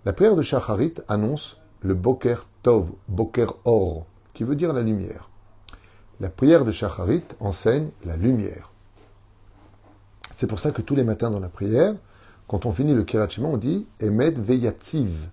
La 0.05 0.13
prière 0.13 0.37
de 0.37 0.43
Shacharit 0.43 0.95
annonce 1.09 1.57
le 1.81 1.95
Boker 1.95 2.47
Tov, 2.63 2.93
Boker 3.09 3.57
Or, 3.65 4.07
qui 4.35 4.45
veut 4.45 4.55
dire 4.55 4.73
la 4.73 4.83
lumière. 4.83 5.31
La 6.21 6.31
prière 6.31 6.65
de 6.65 6.71
Shacharit 6.73 7.25
enseigne 7.41 7.91
la 8.05 8.17
lumière. 8.17 8.68
C'est 10.39 10.47
pour 10.47 10.61
ça 10.61 10.71
que 10.71 10.83
tous 10.83 10.95
les 10.95 11.03
matins 11.03 11.33
dans 11.33 11.41
la 11.41 11.49
prière, 11.49 11.97
quand 12.47 12.65
on 12.65 12.71
finit 12.71 12.95
le 12.95 13.03
Kirat 13.03 13.27
on 13.39 13.57
dit 13.57 13.89
Emed 14.01 14.39
Veyatziv. 14.39 15.31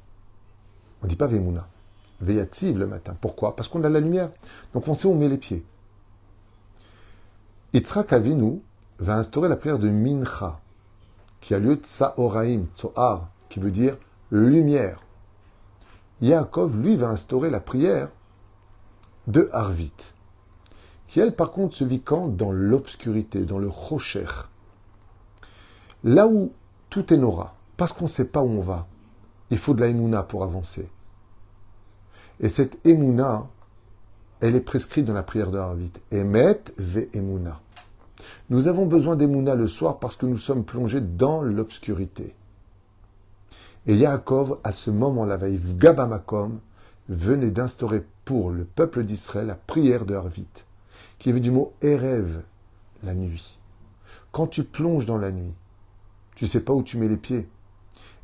On 0.99 1.05
ne 1.05 1.09
dit 1.09 1.15
pas 1.15 1.27
Vemuna. 1.27 1.67
Veyatziv 2.21 2.79
le 2.79 2.87
matin. 2.87 3.15
Pourquoi? 3.21 3.55
Parce 3.55 3.67
qu'on 3.67 3.83
a 3.83 3.89
la 3.89 3.99
lumière. 3.99 4.31
Donc 4.73 4.87
on 4.87 4.95
sait 4.95 5.07
où 5.07 5.11
on 5.11 5.15
met 5.15 5.29
les 5.29 5.37
pieds. 5.37 5.63
Yitzhak 7.73 8.13
Avinu 8.13 8.63
va 8.97 9.17
instaurer 9.17 9.47
la 9.47 9.57
prière 9.57 9.77
de 9.77 9.89
Mincha, 9.89 10.59
qui 11.39 11.53
a 11.53 11.59
lieu 11.59 11.75
Tsaoraim, 11.75 12.63
Tsoar, 12.73 13.29
qui 13.49 13.59
veut 13.59 13.69
dire 13.69 13.97
lumière. 14.31 15.03
Yaakov, 16.23 16.81
lui, 16.81 16.95
va 16.95 17.09
instaurer 17.09 17.51
la 17.51 17.59
prière 17.59 18.09
de 19.27 19.51
Harvit, 19.53 19.93
qui 21.07 21.19
elle, 21.19 21.35
par 21.35 21.51
contre, 21.51 21.75
se 21.75 21.83
vit 21.83 22.01
quand? 22.01 22.27
Dans 22.27 22.51
l'obscurité, 22.51 23.45
dans 23.45 23.59
le 23.59 23.67
rocher. 23.67 24.25
Là 26.05 26.27
où 26.27 26.53
tout 26.91 27.11
est 27.11 27.17
Nora, 27.17 27.55
parce 27.77 27.91
qu'on 27.91 28.05
ne 28.05 28.09
sait 28.09 28.27
pas 28.27 28.43
où 28.43 28.47
on 28.47 28.61
va, 28.61 28.87
il 29.49 29.57
faut 29.57 29.73
de 29.73 29.81
la 29.81 29.87
Emouna 29.87 30.21
pour 30.21 30.43
avancer. 30.43 30.87
Et 32.39 32.47
cette 32.47 32.77
Emouna, 32.85 33.47
elle 34.39 34.55
est 34.55 34.61
prescrite 34.61 35.05
dans 35.05 35.13
la 35.13 35.23
prière 35.23 35.49
de 35.49 35.57
Harvit. 35.57 35.91
Emet 36.11 36.61
ve 36.77 37.07
Emouna. 37.13 37.59
Nous 38.51 38.67
avons 38.67 38.85
besoin 38.85 39.15
d'Emouna 39.15 39.55
le 39.55 39.65
soir 39.65 39.97
parce 39.97 40.15
que 40.15 40.27
nous 40.27 40.37
sommes 40.37 40.63
plongés 40.63 41.01
dans 41.01 41.41
l'obscurité. 41.41 42.35
Et 43.87 43.95
Yaakov, 43.95 44.59
à 44.63 44.71
ce 44.71 44.91
moment-là, 44.91 45.39
Gabamakom, 45.39 46.59
venait 47.09 47.49
d'instaurer 47.49 48.05
pour 48.25 48.51
le 48.51 48.63
peuple 48.63 49.03
d'Israël 49.03 49.47
la 49.47 49.55
prière 49.55 50.05
de 50.05 50.13
Harvit, 50.13 50.47
qui 51.17 51.31
veut 51.31 51.39
du 51.39 51.49
mot 51.49 51.73
Erev, 51.81 52.41
la 53.03 53.15
nuit. 53.15 53.57
Quand 54.31 54.45
tu 54.45 54.63
plonges 54.63 55.07
dans 55.07 55.17
la 55.17 55.31
nuit, 55.31 55.53
tu 56.35 56.45
ne 56.45 56.49
sais 56.49 56.61
pas 56.61 56.73
où 56.73 56.83
tu 56.83 56.97
mets 56.97 57.07
les 57.07 57.17
pieds. 57.17 57.49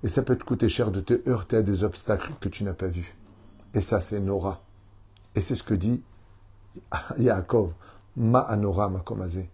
Et 0.03 0.09
ça 0.09 0.23
peut 0.23 0.35
te 0.35 0.43
coûter 0.43 0.69
cher 0.69 0.91
de 0.91 1.01
te 1.01 1.29
heurter 1.29 1.57
à 1.57 1.61
des 1.61 1.83
obstacles 1.83 2.33
que 2.39 2.49
tu 2.49 2.63
n'as 2.63 2.73
pas 2.73 2.87
vus. 2.87 3.15
Et 3.73 3.81
ça, 3.81 4.01
c'est 4.01 4.19
Nora. 4.19 4.61
Et 5.35 5.41
c'est 5.41 5.55
ce 5.55 5.63
que 5.63 5.73
dit 5.73 6.03
Yaakov, 7.17 7.73
Ma'anora 8.17 8.89
Makomazé 8.89 9.49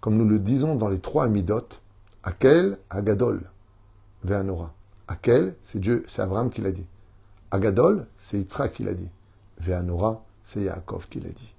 comme 0.00 0.16
nous 0.16 0.26
le 0.26 0.38
disons 0.38 0.76
dans 0.76 0.88
les 0.88 0.98
trois 0.98 1.24
Amidot, 1.24 1.68
Akel, 2.22 2.78
Agadol, 2.88 3.42
Ve'anora. 4.24 4.72
Akel, 5.08 5.54
c'est 5.60 5.78
Dieu, 5.78 6.04
c'est 6.08 6.22
Abraham 6.22 6.50
qui 6.50 6.60
l'a 6.62 6.72
dit. 6.72 6.86
Agadol, 7.50 8.06
c'est 8.16 8.38
Yitzhak 8.38 8.72
qui 8.72 8.84
l'a 8.84 8.94
dit. 8.94 9.08
Ve'anora, 9.58 10.24
c'est 10.42 10.62
Yaakov 10.62 11.08
qui 11.08 11.20
l'a 11.20 11.30
dit. 11.30 11.54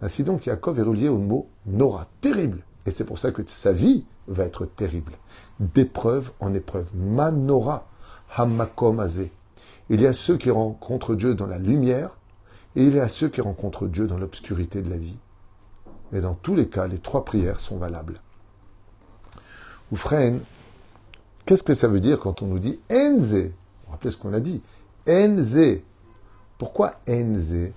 Ainsi 0.00 0.24
donc, 0.24 0.46
Yaakov 0.46 0.78
est 0.78 0.82
relié 0.82 1.08
au 1.08 1.18
mot 1.18 1.48
Nora, 1.66 2.08
terrible. 2.20 2.64
Et 2.86 2.90
c'est 2.90 3.04
pour 3.04 3.18
ça 3.18 3.30
que 3.30 3.42
sa 3.46 3.72
vie 3.72 4.04
va 4.28 4.44
être 4.44 4.66
terrible. 4.66 5.12
D'épreuve 5.60 6.30
en 6.40 6.54
épreuve. 6.54 6.88
Manora, 6.94 7.86
Hamakom 8.34 9.00
Azé. 9.00 9.32
Il 9.90 10.00
y 10.00 10.06
a 10.06 10.12
ceux 10.12 10.36
qui 10.36 10.50
rencontrent 10.50 11.14
Dieu 11.14 11.34
dans 11.34 11.46
la 11.46 11.58
lumière, 11.58 12.16
et 12.76 12.84
il 12.84 12.94
y 12.94 13.00
a 13.00 13.08
ceux 13.08 13.28
qui 13.28 13.40
rencontrent 13.40 13.86
Dieu 13.86 14.06
dans 14.06 14.18
l'obscurité 14.18 14.80
de 14.82 14.90
la 14.90 14.96
vie. 14.96 15.18
Mais 16.12 16.20
dans 16.20 16.34
tous 16.34 16.54
les 16.54 16.68
cas, 16.68 16.86
les 16.86 16.98
trois 16.98 17.24
prières 17.24 17.60
sont 17.60 17.78
valables. 17.78 18.20
Oufren, 19.90 20.40
qu'est-ce 21.44 21.62
que 21.62 21.74
ça 21.74 21.88
veut 21.88 22.00
dire 22.00 22.18
quand 22.18 22.42
on 22.42 22.46
nous 22.46 22.58
dit 22.58 22.80
Enze? 22.90 23.50
Rappelez 23.90 24.10
ce 24.10 24.16
qu'on 24.16 24.32
a 24.32 24.40
dit 24.40 24.62
Enze. 25.08 25.80
Pourquoi 26.56 26.92
Enze? 27.08 27.72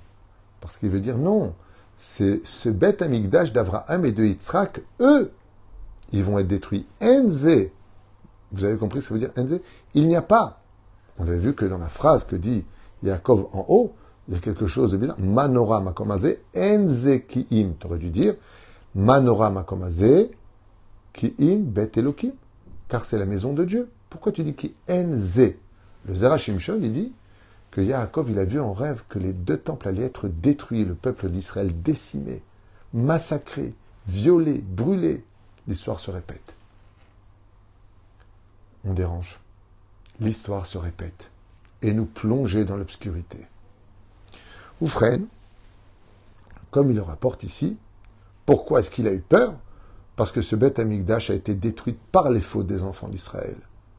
Parce 0.61 0.77
qu'il 0.77 0.89
veut 0.89 0.99
dire 0.99 1.17
non. 1.17 1.53
C'est 1.97 2.41
ce 2.45 2.69
bête 2.69 3.01
amigdash 3.01 3.51
d'Abraham 3.51 4.05
et 4.05 4.11
de 4.11 4.25
Yitzhak, 4.25 4.81
eux, 4.99 5.31
ils 6.11 6.23
vont 6.23 6.39
être 6.39 6.47
détruits. 6.47 6.85
Enze. 7.01 7.69
Vous 8.51 8.63
avez 8.63 8.77
compris 8.77 9.01
ce 9.01 9.09
que 9.09 9.19
ça 9.19 9.25
veut 9.25 9.31
dire 9.31 9.43
Enze 9.43 9.59
Il 9.93 10.07
n'y 10.07 10.15
a 10.15 10.21
pas. 10.21 10.61
On 11.17 11.27
avait 11.27 11.39
vu 11.39 11.53
que 11.53 11.65
dans 11.65 11.77
la 11.77 11.89
phrase 11.89 12.23
que 12.23 12.35
dit 12.35 12.65
Yaakov 13.03 13.47
en 13.53 13.65
haut, 13.69 13.93
il 14.27 14.33
y 14.33 14.37
a 14.37 14.39
quelque 14.39 14.65
chose 14.65 14.91
de 14.91 14.97
bizarre. 14.97 15.19
Manora 15.19 15.81
makomaze, 15.81 16.37
enze 16.55 17.21
ki'im. 17.27 17.73
Tu 17.79 17.87
aurais 17.87 17.99
dû 17.99 18.09
dire 18.09 18.35
Manora 18.95 19.49
makomaze, 19.49 20.29
ki'im 21.13 21.59
bet 21.59 21.91
elokim. 21.97 22.31
Car 22.87 23.05
c'est 23.05 23.17
la 23.17 23.25
maison 23.25 23.53
de 23.53 23.63
Dieu. 23.63 23.89
Pourquoi 24.09 24.31
tu 24.31 24.43
dis 24.43 24.53
ki 24.53 24.73
enze 24.89 25.53
Le 26.05 26.15
Zerachimshon, 26.15 26.79
il 26.81 26.91
dit 26.91 27.13
que 27.71 27.81
Yaakov, 27.81 28.31
il 28.31 28.39
a 28.39 28.45
vu 28.45 28.59
en 28.59 28.73
rêve 28.73 29.03
que 29.09 29.19
les 29.19 29.33
deux 29.33 29.57
temples 29.57 29.87
allaient 29.87 30.05
être 30.05 30.27
détruits, 30.27 30.85
le 30.85 30.95
peuple 30.95 31.29
d'Israël 31.29 31.71
décimé, 31.81 32.41
massacré, 32.93 33.73
violé, 34.07 34.63
brûlé. 34.65 35.23
L'histoire 35.67 35.99
se 35.99 36.11
répète. 36.11 36.53
On 38.83 38.93
dérange. 38.93 39.39
L'histoire 40.19 40.65
se 40.65 40.77
répète. 40.77 41.29
Et 41.81 41.93
nous 41.93 42.05
plonger 42.05 42.65
dans 42.65 42.77
l'obscurité. 42.77 43.45
Oufren, 44.81 45.25
comme 46.71 46.91
il 46.91 46.95
le 46.95 47.01
rapporte 47.01 47.43
ici, 47.43 47.77
pourquoi 48.45 48.79
est-ce 48.79 48.91
qu'il 48.91 49.07
a 49.07 49.13
eu 49.13 49.21
peur? 49.21 49.55
Parce 50.15 50.31
que 50.31 50.41
ce 50.41 50.55
bête 50.55 50.79
Amigdash 50.79 51.29
a 51.29 51.33
été 51.33 51.55
détruit 51.55 51.97
par 52.11 52.29
les 52.29 52.41
fautes 52.41 52.67
des 52.67 52.83
enfants 52.83 53.09
d'Israël. 53.09 53.57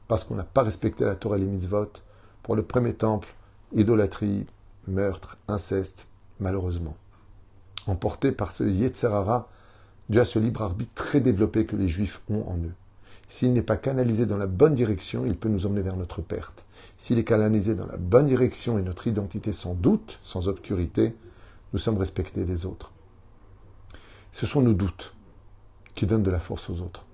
Parce 0.08 0.25
qu'on 0.25 0.35
n'a 0.35 0.44
pas 0.44 0.62
respecté 0.62 1.04
la 1.04 1.16
Torah 1.16 1.37
et 1.37 1.40
les 1.40 1.46
mitzvot. 1.46 1.90
Pour 2.42 2.54
le 2.54 2.62
premier 2.62 2.94
temple, 2.94 3.28
idolâtrie, 3.73 4.46
meurtre, 4.87 5.37
inceste, 5.49 6.06
malheureusement. 6.38 6.96
Emporté 7.87 8.32
par 8.32 8.52
ce 8.52 8.64
Yetzerara, 8.64 9.49
Dieu 10.08 10.20
a 10.20 10.25
ce 10.25 10.38
libre 10.38 10.62
arbitre 10.62 10.92
très 10.94 11.20
développé 11.20 11.66
que 11.66 11.76
les 11.76 11.88
Juifs 11.88 12.20
ont 12.28 12.44
en 12.48 12.56
eux. 12.58 12.75
S'il 13.28 13.52
n'est 13.52 13.62
pas 13.62 13.76
canalisé 13.76 14.25
dans 14.25 14.36
la 14.36 14.46
bonne 14.46 14.75
direction, 14.75 15.26
il 15.26 15.36
peut 15.36 15.48
nous 15.48 15.66
emmener 15.66 15.82
vers 15.82 15.96
notre 15.96 16.22
perte. 16.22 16.64
S'il 16.96 17.18
est 17.18 17.25
canalisé 17.25 17.75
dans 17.75 17.86
la 17.86 17.96
bonne 17.96 18.26
direction 18.26 18.78
et 18.78 18.82
notre 18.82 19.08
identité 19.08 19.52
sans 19.52 19.75
doute, 19.75 20.20
sans 20.22 20.46
obscurité, 20.46 21.16
nous 21.72 21.78
sommes 21.78 21.98
respectés 21.98 22.44
des 22.44 22.66
autres. 22.66 22.92
Ce 24.30 24.46
sont 24.46 24.62
nos 24.62 24.75
doutes 24.75 25.14
qui 25.94 26.06
donnent 26.06 26.22
de 26.22 26.30
la 26.30 26.38
force 26.38 26.70
aux 26.70 26.80
autres. 26.82 27.04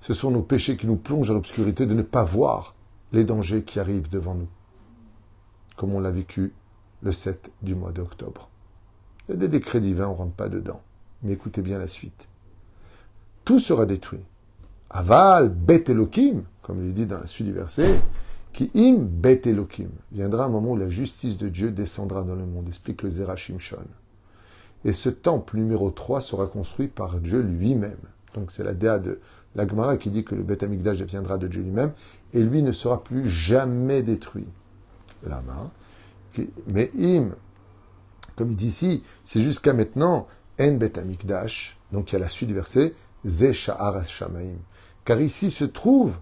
Ce 0.00 0.14
sont 0.14 0.30
nos 0.30 0.42
péchés 0.42 0.76
qui 0.76 0.86
nous 0.86 0.96
plongent 0.96 1.28
dans 1.28 1.34
l'obscurité 1.34 1.86
de 1.86 1.94
ne 1.94 2.02
pas 2.02 2.24
voir 2.24 2.74
les 3.12 3.24
dangers 3.24 3.62
qui 3.62 3.80
arrivent 3.80 4.10
devant 4.10 4.34
nous, 4.34 4.48
comme 5.76 5.94
on 5.94 6.00
l'a 6.00 6.10
vécu 6.10 6.52
le 7.02 7.12
7 7.12 7.50
du 7.62 7.74
mois 7.74 7.92
d'octobre. 7.92 8.48
Il 9.28 9.36
des 9.36 9.48
décrets 9.48 9.80
divins, 9.80 10.08
on 10.08 10.12
ne 10.12 10.18
rentre 10.18 10.34
pas 10.34 10.48
dedans. 10.48 10.82
Mais 11.22 11.32
écoutez 11.32 11.62
bien 11.62 11.78
la 11.78 11.88
suite. 11.88 12.26
Tout 13.44 13.58
sera 13.58 13.86
détruit. 13.86 14.22
Aval, 14.90 15.48
bet 15.48 15.84
Elohim, 15.88 16.42
comme 16.62 16.84
il 16.84 16.92
dit 16.92 17.06
dans 17.06 17.18
la 17.18 17.26
suite 17.26 17.46
du 17.46 17.52
verset, 17.52 18.00
qui 18.52 18.70
im 18.74 18.98
bet 18.98 19.42
Elohim. 19.46 19.88
Viendra 20.12 20.44
un 20.44 20.48
moment 20.48 20.72
où 20.72 20.76
la 20.76 20.88
justice 20.88 21.38
de 21.38 21.48
Dieu 21.48 21.70
descendra 21.70 22.22
dans 22.22 22.34
le 22.34 22.44
monde, 22.44 22.68
explique 22.68 23.02
le 23.02 23.10
Zerachim 23.10 23.58
Shon. 23.58 23.84
Et 24.84 24.92
ce 24.92 25.08
temple 25.08 25.56
numéro 25.56 25.90
3 25.90 26.20
sera 26.20 26.46
construit 26.46 26.88
par 26.88 27.20
Dieu 27.20 27.40
lui-même. 27.40 27.98
Donc 28.34 28.50
c'est 28.50 28.64
la 28.64 28.74
déa 28.74 28.98
de 28.98 29.20
l'Agmara 29.54 29.96
qui 29.96 30.10
dit 30.10 30.24
que 30.24 30.34
le 30.34 30.42
Bet 30.42 30.64
Amikdash 30.64 31.02
viendra 31.02 31.38
de 31.38 31.46
Dieu 31.46 31.62
lui-même, 31.62 31.92
et 32.32 32.40
lui 32.40 32.62
ne 32.62 32.72
sera 32.72 33.02
plus 33.02 33.28
jamais 33.28 34.02
détruit. 34.02 34.48
La 35.24 35.40
main. 35.42 35.70
Mais 36.68 36.90
im, 36.98 37.30
comme 38.36 38.50
il 38.50 38.56
dit 38.56 38.68
ici, 38.68 39.02
c'est 39.24 39.40
jusqu'à 39.40 39.72
maintenant, 39.72 40.26
en 40.60 40.72
Bet 40.72 40.98
Amikdash, 40.98 41.78
donc 41.92 42.10
il 42.10 42.14
y 42.14 42.16
a 42.16 42.20
la 42.20 42.28
suite 42.28 42.48
du 42.48 42.54
verset, 42.54 42.94
Ze 43.26 43.52
Sha'ar. 43.52 44.02
Car 45.04 45.20
ici 45.20 45.50
se 45.50 45.64
trouve, 45.64 46.14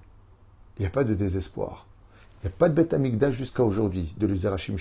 il 0.78 0.82
n'y 0.82 0.86
a 0.86 0.90
pas 0.90 1.04
de 1.04 1.14
désespoir. 1.14 1.86
Il 2.42 2.46
n'y 2.46 2.54
a 2.54 2.56
pas 2.56 2.68
de 2.68 2.74
bête 2.74 2.94
amigdash 2.94 3.34
jusqu'à 3.34 3.62
aujourd'hui, 3.62 4.14
de 4.16 4.26
l'Uzerachim 4.26 4.76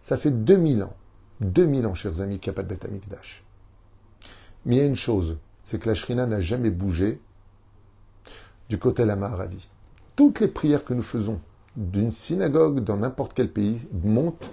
Ça 0.00 0.16
fait 0.16 0.30
2000 0.30 0.82
ans, 0.82 0.96
2000 1.40 1.86
ans, 1.86 1.94
chers 1.94 2.20
amis, 2.20 2.38
qu'il 2.38 2.50
n'y 2.50 2.54
a 2.54 2.56
pas 2.56 2.62
de 2.62 2.68
bête 2.68 2.86
amigdash. 2.86 3.44
Mais 4.64 4.76
il 4.76 4.78
y 4.78 4.82
a 4.82 4.86
une 4.86 4.96
chose, 4.96 5.36
c'est 5.62 5.78
que 5.78 5.88
la 5.88 5.94
Shrina 5.94 6.26
n'a 6.26 6.40
jamais 6.40 6.70
bougé 6.70 7.20
du 8.70 8.78
côté 8.78 9.02
de 9.02 9.08
la 9.08 9.16
Maharavi. 9.16 9.68
Toutes 10.16 10.40
les 10.40 10.48
prières 10.48 10.84
que 10.84 10.94
nous 10.94 11.02
faisons 11.02 11.40
d'une 11.76 12.10
synagogue 12.10 12.82
dans 12.82 12.96
n'importe 12.96 13.34
quel 13.34 13.52
pays 13.52 13.86
montent 13.92 14.48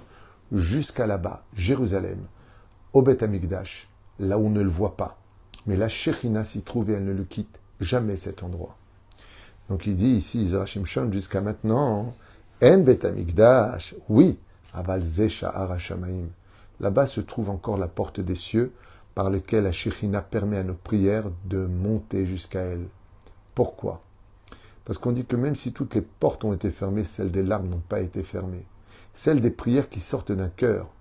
jusqu'à 0.52 1.08
là-bas, 1.08 1.46
Jérusalem, 1.56 2.20
au 2.92 3.02
Beth 3.02 3.24
Amigdash, 3.24 3.88
là 4.20 4.38
où 4.38 4.48
on 4.48 4.50
ne 4.50 4.62
le 4.62 4.70
voit 4.70 4.96
pas. 4.96 5.17
Mais 5.65 5.75
la 5.75 5.89
Shrina 5.89 6.43
s'y 6.43 6.62
trouve 6.62 6.89
et 6.89 6.93
elle 6.93 7.05
ne 7.05 7.13
le 7.13 7.24
quitte 7.24 7.60
jamais 7.79 8.17
cet 8.17 8.43
endroit. 8.43 8.77
Donc 9.70 9.88
il 9.88 9.96
dit 9.96 10.12
ici, 10.12 10.43
Isra 10.43 10.65
jusqu'à 10.65 11.41
maintenant, 11.41 12.13
En 12.62 12.77
Betamikdash, 12.79 13.96
oui, 14.10 14.39
Aval 14.74 15.03
Arashamaim. 15.41 16.27
Là-bas 16.79 17.05
se 17.05 17.22
trouve 17.22 17.50
encore 17.50 17.77
la 17.77 17.88
porte 17.88 18.20
des 18.20 18.36
cieux 18.36 18.74
par 19.15 19.29
laquelle 19.29 19.63
la 19.63 19.72
Shechina 19.72 20.22
permet 20.22 20.58
à 20.58 20.63
nos 20.63 20.74
prières 20.74 21.29
de 21.46 21.65
monter 21.65 22.25
jusqu'à 22.25 22.62
elle. 22.62 22.88
Pourquoi? 23.55 24.01
Parce 24.86 24.98
qu'on 24.98 25.12
dit 25.12 25.25
que 25.25 25.36
même 25.36 25.55
si 25.55 25.72
toutes 25.72 25.96
les 25.96 26.01
portes 26.01 26.43
ont 26.43 26.53
été 26.53 26.72
fermées, 26.72 27.05
celles 27.05 27.32
des 27.32 27.43
larmes 27.43 27.70
n'ont 27.70 27.84
pas 27.88 28.01
été 28.01 28.24
fermées. 28.24 28.65
Celles 29.13 29.39
des 29.39 29.51
prières 29.51 29.89
qui 29.89 30.00
sortent 30.00 30.32
d'un 30.32 30.50
cœur, 30.50 30.91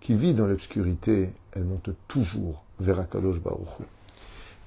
qui 0.00 0.14
vit 0.14 0.34
dans 0.34 0.46
l'obscurité, 0.46 1.32
elle 1.52 1.64
monte 1.64 1.90
toujours 2.06 2.64
vers 2.80 3.00
Akadosh 3.00 3.40
Baruch 3.40 3.80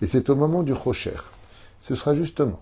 Et 0.02 0.06
c'est 0.06 0.30
au 0.30 0.36
moment 0.36 0.64
du 0.64 0.74
Rocher. 0.74 1.18
Ce 1.80 1.96
sera 1.96 2.14
justement. 2.14 2.60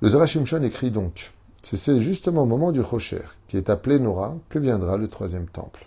Le 0.00 0.08
Zarashimshon 0.08 0.62
écrit 0.62 0.90
donc 0.90 1.32
c'est 1.62 2.00
justement 2.00 2.42
au 2.42 2.46
moment 2.46 2.72
du 2.72 2.80
Rocher, 2.80 3.22
qui 3.48 3.56
est 3.56 3.70
appelé 3.70 3.98
Nora, 3.98 4.36
que 4.48 4.58
viendra 4.58 4.96
le 4.96 5.08
troisième 5.08 5.46
temple. 5.46 5.86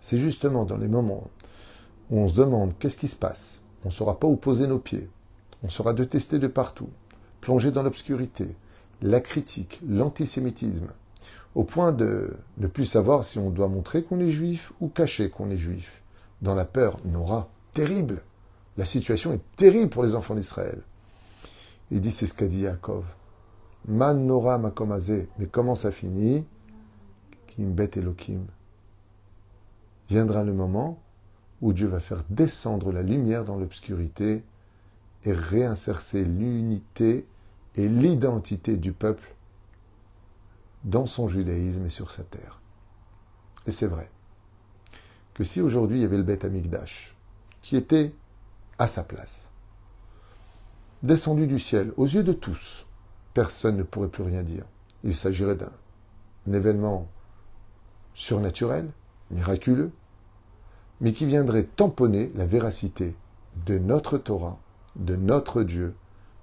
C'est 0.00 0.18
justement 0.18 0.64
dans 0.64 0.78
les 0.78 0.88
moments 0.88 1.30
où 2.10 2.18
on 2.18 2.28
se 2.28 2.34
demande 2.34 2.72
qu'est-ce 2.78 2.96
qui 2.96 3.08
se 3.08 3.16
passe, 3.16 3.60
on 3.84 3.88
ne 3.88 3.92
saura 3.92 4.18
pas 4.18 4.26
où 4.26 4.36
poser 4.36 4.66
nos 4.66 4.78
pieds, 4.78 5.08
on 5.62 5.70
sera 5.70 5.92
détesté 5.92 6.38
de 6.38 6.46
partout, 6.46 6.88
plongé 7.40 7.70
dans 7.70 7.82
l'obscurité, 7.82 8.56
la 9.02 9.20
critique, 9.20 9.80
l'antisémitisme, 9.86 10.88
au 11.54 11.64
point 11.64 11.92
de 11.92 12.32
ne 12.58 12.66
plus 12.66 12.84
savoir 12.84 13.24
si 13.24 13.38
on 13.38 13.50
doit 13.50 13.68
montrer 13.68 14.02
qu'on 14.02 14.20
est 14.20 14.30
juif 14.30 14.72
ou 14.80 14.88
cacher 14.88 15.30
qu'on 15.30 15.50
est 15.50 15.56
juif. 15.56 16.02
Dans 16.42 16.54
la 16.54 16.64
peur, 16.64 16.98
Nora, 17.04 17.48
terrible. 17.74 18.22
La 18.76 18.84
situation 18.84 19.32
est 19.32 19.42
terrible 19.56 19.90
pour 19.90 20.02
les 20.02 20.14
enfants 20.14 20.34
d'Israël. 20.34 20.80
Il 21.90 22.00
dit, 22.00 22.12
c'est 22.12 22.26
ce 22.26 22.34
qu'a 22.34 22.46
dit 22.46 22.60
Yaakov. 22.60 23.04
Man 23.88 24.26
Nora 24.26 24.58
Makomazé. 24.58 25.28
Mais 25.38 25.46
comment 25.46 25.74
ça 25.74 25.90
finit? 25.90 26.46
Kimbet 27.48 27.90
Elohim. 27.96 28.46
Viendra 30.08 30.44
le 30.44 30.52
moment 30.52 31.00
où 31.60 31.72
Dieu 31.72 31.88
va 31.88 32.00
faire 32.00 32.24
descendre 32.30 32.92
la 32.92 33.02
lumière 33.02 33.44
dans 33.44 33.58
l'obscurité 33.58 34.44
et 35.24 35.32
réinsercer 35.32 36.24
l'unité 36.24 37.26
et 37.76 37.88
l'identité 37.88 38.76
du 38.76 38.92
peuple 38.92 39.34
dans 40.84 41.06
son 41.06 41.28
judaïsme 41.28 41.86
et 41.86 41.90
sur 41.90 42.10
sa 42.10 42.22
terre. 42.22 42.60
Et 43.66 43.70
c'est 43.70 43.86
vrai 43.86 44.10
que 45.34 45.44
si 45.44 45.60
aujourd'hui 45.60 45.98
il 45.98 46.02
y 46.02 46.04
avait 46.04 46.16
le 46.16 46.22
Beth 46.22 46.44
Amikdash, 46.44 47.14
qui 47.62 47.76
était 47.76 48.14
à 48.78 48.86
sa 48.86 49.02
place, 49.02 49.50
descendu 51.02 51.46
du 51.46 51.58
ciel, 51.58 51.92
aux 51.96 52.06
yeux 52.06 52.22
de 52.22 52.32
tous, 52.32 52.86
personne 53.34 53.76
ne 53.76 53.82
pourrait 53.82 54.08
plus 54.08 54.22
rien 54.22 54.42
dire. 54.42 54.64
Il 55.04 55.16
s'agirait 55.16 55.56
d'un 55.56 56.52
événement 56.52 57.08
surnaturel, 58.14 58.90
miraculeux, 59.30 59.92
mais 61.00 61.12
qui 61.12 61.26
viendrait 61.26 61.64
tamponner 61.64 62.30
la 62.34 62.44
véracité 62.44 63.16
de 63.66 63.78
notre 63.78 64.18
Torah, 64.18 64.58
de 64.96 65.16
notre 65.16 65.62
Dieu, 65.62 65.94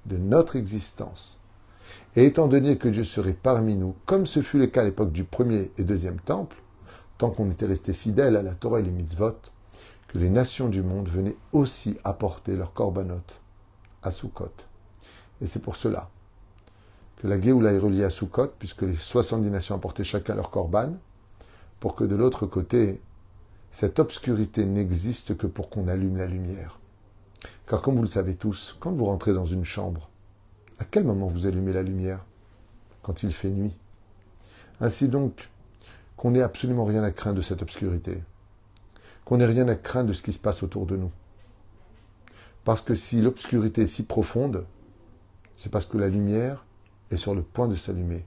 de 0.06 0.18
notre 0.18 0.56
existence. 0.56 1.37
Et 2.16 2.26
étant 2.26 2.48
donné 2.48 2.78
que 2.78 2.88
Dieu 2.88 3.04
serait 3.04 3.34
parmi 3.34 3.78
nous, 3.78 3.96
comme 4.06 4.26
ce 4.26 4.42
fut 4.42 4.58
le 4.58 4.68
cas 4.68 4.82
à 4.82 4.86
l'époque 4.86 5.12
du 5.12 5.24
premier 5.24 5.72
et 5.78 5.84
deuxième 5.84 6.20
temple, 6.20 6.58
tant 7.18 7.30
qu'on 7.30 7.52
était 7.52 7.66
resté 7.66 7.94
fidèle 7.94 8.36
à 8.36 8.42
la 8.42 8.54
Torah 8.54 8.80
et 8.80 8.84
les 8.84 8.92
mitzvot, 8.92 9.38
que 10.08 10.18
les 10.18 10.30
nations 10.30 10.70
du 10.70 10.82
monde 10.82 11.10
venaient 11.10 11.36
aussi 11.52 11.98
apporter 12.04 12.56
leur 12.56 12.74
korbanot 12.74 13.22
à 14.04 14.12
Sukkot. 14.12 14.54
Et 15.42 15.48
c'est 15.48 15.62
pour 15.62 15.76
cela 15.76 16.10
que 17.18 17.28
la 17.28 17.42
Géoula 17.42 17.74
est 17.74 17.80
reliée 17.80 18.04
à 18.04 18.10
Sukkot, 18.10 18.54
puisque 18.60 18.84
les 18.84 18.96
70 18.96 19.50
nations 19.50 19.76
apportaient 19.76 20.04
chacun 20.04 20.36
leur 20.36 20.52
korban, 20.52 20.94
pour 21.80 21.96
que 21.96 22.04
de 22.04 22.16
l'autre 22.16 22.46
côté, 22.46 23.02
cette 23.72 24.00
obscurité 24.00 24.66
n'existe 24.66 25.38
que 25.38 25.48
pour 25.48 25.70
qu'on 25.70 25.88
allume 25.88 26.18
la 26.18 26.26
lumière. 26.26 26.80
Car 27.68 27.82
comme 27.82 27.96
vous 27.96 28.02
le 28.02 28.08
savez 28.08 28.36
tous, 28.36 28.78
quand 28.80 28.92
vous 28.92 29.06
rentrez 29.06 29.34
dans 29.34 29.46
une 29.46 29.64
chambre, 29.66 30.10
à 30.80 30.86
quel 30.86 31.04
moment 31.04 31.28
vous 31.28 31.46
allumez 31.46 31.74
la 31.74 31.84
lumière 31.84 32.24
Quand 33.02 33.24
il 33.24 33.34
fait 33.34 33.50
nuit? 33.50 33.76
Ainsi 34.80 35.08
donc, 35.08 35.50
qu'on 36.16 36.32
n'ait 36.32 36.42
absolument 36.42 36.86
rien 36.86 37.04
à 37.04 37.12
craindre 37.12 37.38
de 37.38 37.42
cette 37.42 37.62
obscurité, 37.62 38.24
qu'on 39.26 39.38
n'ait 39.38 39.46
rien 39.46 39.68
à 39.68 39.76
craindre 39.76 40.10
de 40.10 40.14
ce 40.14 40.22
qui 40.22 40.34
se 40.34 40.40
passe 40.40 40.64
autour 40.64 40.86
de 40.86 40.98
nous. 40.98 41.12
Parce 42.64 42.82
que 42.82 42.96
si 42.96 43.22
l'obscurité 43.22 43.84
est 43.84 43.88
si 43.88 44.04
profonde, 44.04 44.66
c'est 45.56 45.72
parce 45.72 45.86
que 45.86 45.98
la 45.98 46.10
lumière 46.10 46.66
est 47.12 47.18
sur 47.18 47.34
le 47.34 47.42
point 47.42 47.68
de 47.68 47.76
s'allumer, 47.76 48.26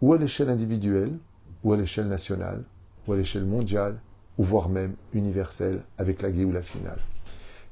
ou 0.00 0.12
à 0.12 0.18
l'échelle 0.18 0.48
individuelle, 0.48 1.16
ou 1.62 1.72
à 1.72 1.76
l'échelle 1.76 2.08
nationale, 2.08 2.64
ou 3.06 3.12
à 3.12 3.16
l'échelle 3.16 3.44
mondiale, 3.44 4.00
ou 4.38 4.44
voire 4.44 4.68
même 4.68 4.94
universelle, 5.12 5.82
avec 5.98 6.22
la 6.22 6.30
la 6.30 6.62
finale. 6.62 7.00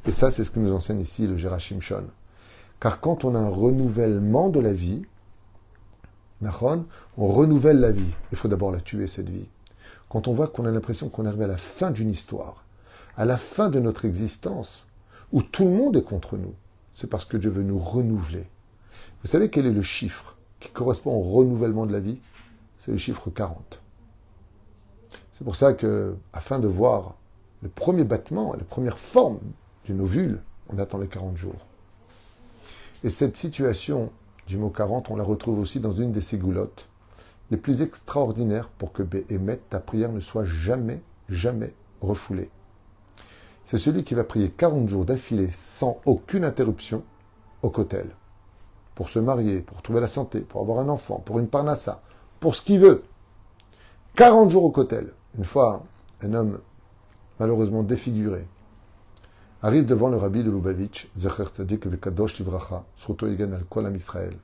Et 0.07 0.13
ça, 0.13 0.31
c'est 0.31 0.45
ce 0.45 0.51
que 0.51 0.61
nous 0.61 0.73
enseigne 0.73 1.01
ici 1.01 1.27
le 1.27 1.37
Gérachim 1.37 1.81
Shon. 1.81 2.09
Car 2.81 3.01
quand 3.01 3.25
on 3.25 3.35
a 3.35 3.39
un 3.39 3.49
renouvellement 3.49 4.49
de 4.49 4.61
la 4.61 4.73
vie, 4.73 5.03
on 6.41 7.27
renouvelle 7.27 7.81
la 7.81 7.91
vie. 7.91 8.13
Il 8.31 8.39
faut 8.39 8.49
d'abord 8.49 8.71
la 8.71 8.81
tuer, 8.81 9.09
cette 9.09 9.31
vie. 9.31 9.49
Quand 10.09 10.29
on 10.29 10.35
voit 10.35 10.49
qu'on 10.49 10.65
a 10.65 10.71
l'impression 10.71 11.09
qu'on 11.09 11.25
est 11.25 11.29
arrivé 11.29 11.45
à 11.45 11.49
la 11.49 11.57
fin 11.57 11.91
d'une 11.91 12.11
histoire, 12.11 12.65
à 13.17 13.25
la 13.25 13.37
fin 13.37 13.69
de 13.69 13.81
notre 13.81 14.05
existence, 14.05 14.87
où 15.33 15.43
tout 15.43 15.65
le 15.65 15.71
monde 15.71 15.97
est 15.97 16.05
contre 16.05 16.37
nous, 16.37 16.55
c'est 16.93 17.11
parce 17.11 17.25
que 17.25 17.37
Dieu 17.37 17.51
veut 17.51 17.63
nous 17.63 17.79
renouveler. 17.79 18.49
Vous 19.23 19.29
savez 19.29 19.51
quel 19.51 19.67
est 19.67 19.73
le 19.73 19.83
chiffre 19.83 20.37
qui 20.61 20.71
correspond 20.71 21.13
au 21.13 21.23
renouvellement 21.23 21.87
de 21.87 21.93
la 21.93 22.01
vie? 22.01 22.21
C'est 22.79 22.93
le 22.93 22.99
chiffre 22.99 23.31
40. 23.31 23.81
C'est 25.33 25.45
pour 25.45 25.57
ça 25.57 25.73
que, 25.73 26.17
afin 26.33 26.59
de 26.59 26.69
voir 26.69 27.17
le 27.63 27.69
premier 27.69 28.05
battement, 28.05 28.55
la 28.55 28.65
première 28.65 28.99
forme 28.99 29.41
d'une 29.85 30.01
ovule, 30.01 30.43
on 30.69 30.79
attend 30.79 30.99
les 30.99 31.09
40 31.09 31.37
jours. 31.37 31.68
Et 33.05 33.11
cette 33.11 33.37
situation 33.37 34.11
du 34.47 34.57
mot 34.57 34.71
40, 34.71 35.11
on 35.11 35.17
la 35.17 35.25
retrouve 35.25 35.61
aussi 35.61 35.79
dans 35.79 35.93
une 35.93 36.13
des 36.13 36.21
ségoulottes 36.21 36.89
les 37.51 37.57
plus 37.57 37.81
extraordinaires 37.81 38.69
pour 38.77 38.93
que 38.93 39.03
Béhémet, 39.03 39.61
ta 39.71 39.81
prière 39.81 40.13
ne 40.13 40.21
soit 40.21 40.45
jamais, 40.45 41.01
jamais 41.29 41.73
refoulée. 42.01 42.51
C'est 43.63 43.79
celui 43.79 44.05
qui 44.05 44.15
va 44.15 44.25
prier 44.25 44.51
40 44.51 44.89
jours 44.89 45.05
d'affilée 45.05 45.51
sans 45.53 46.01
aucune 46.07 46.45
interruption 46.45 47.05
au 47.63 47.71
cotel. 47.71 48.11
Pour 48.95 49.09
se 49.09 49.19
marier, 49.19 49.61
pour 49.61 49.81
trouver 49.83 50.01
la 50.01 50.09
santé, 50.09 50.41
pour 50.41 50.61
avoir 50.61 50.81
un 50.81 50.89
enfant, 50.89 51.21
pour 51.21 51.39
une 51.39 51.49
parnassa, 51.49 52.03
pour 52.41 52.55
ce 52.55 52.63
qu'il 52.63 52.81
veut. 52.81 53.05
40 54.17 54.51
jours 54.51 54.65
au 54.65 54.71
cotel. 54.71 55.13
Une 55.37 55.45
fois, 55.45 55.85
un 56.23 56.35
homme 56.35 56.61
malheureusement 57.39 57.83
défiguré, 57.83 58.47
arrive 59.63 59.87
devant 59.87 60.09
le 60.09 60.17
rabbi 60.17 60.45
de 60.45 60.51
Lubavitch, 60.51 61.09
Zecher 61.17 61.47
Tzadik 61.47 61.85
Sruto 62.97 63.27
al 63.27 63.65
Kolam 63.69 63.97
Israël. 63.97 64.37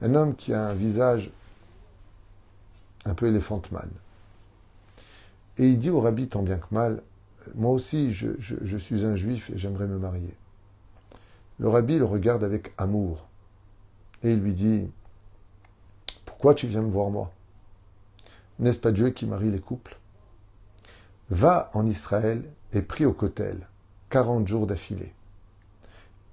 Un 0.00 0.14
homme 0.14 0.34
qui 0.34 0.52
a 0.52 0.68
un 0.68 0.74
visage 0.74 1.30
un 3.04 3.14
peu 3.14 3.26
éléphantman. 3.26 3.88
Et 5.58 5.68
il 5.68 5.78
dit 5.78 5.90
au 5.90 6.00
rabbi 6.00 6.28
tant 6.28 6.42
bien 6.42 6.56
que 6.56 6.72
mal, 6.72 7.02
moi 7.54 7.70
aussi 7.70 8.12
je, 8.12 8.28
je 8.38 8.76
suis 8.78 9.04
un 9.04 9.16
juif 9.16 9.50
et 9.50 9.58
j'aimerais 9.58 9.86
me 9.86 9.98
marier. 9.98 10.34
Le 11.58 11.68
rabbi 11.68 11.98
le 11.98 12.04
regarde 12.04 12.44
avec 12.44 12.72
amour 12.78 13.26
et 14.22 14.32
il 14.32 14.40
lui 14.40 14.54
dit, 14.54 14.90
pourquoi 16.24 16.54
tu 16.54 16.66
viens 16.66 16.82
me 16.82 16.90
voir 16.90 17.10
moi? 17.10 17.32
N'est-ce 18.58 18.78
pas 18.78 18.92
Dieu 18.92 19.10
qui 19.10 19.26
marie 19.26 19.50
les 19.50 19.60
couples? 19.60 19.98
Va 21.30 21.70
en 21.74 21.86
Israël 21.86 22.42
et 22.72 22.82
prie 22.82 23.04
au 23.04 23.12
Kotel 23.12 23.66
40 24.12 24.46
jours 24.46 24.66
d'affilée 24.66 25.14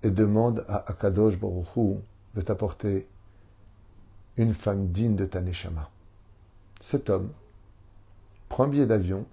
et 0.04 0.12
demande 0.12 0.66
à 0.68 0.90
Akadosh 0.92 1.40
Baruchou 1.40 2.02
de 2.36 2.42
t'apporter 2.42 3.08
une 4.36 4.54
femme 4.54 4.90
digne 4.90 5.16
de 5.16 5.24
ta 5.24 5.40
Cet 6.82 7.10
homme 7.10 7.32
prend 8.50 8.66
un 8.66 8.68
billet 8.68 8.86
d'avion 8.86 9.26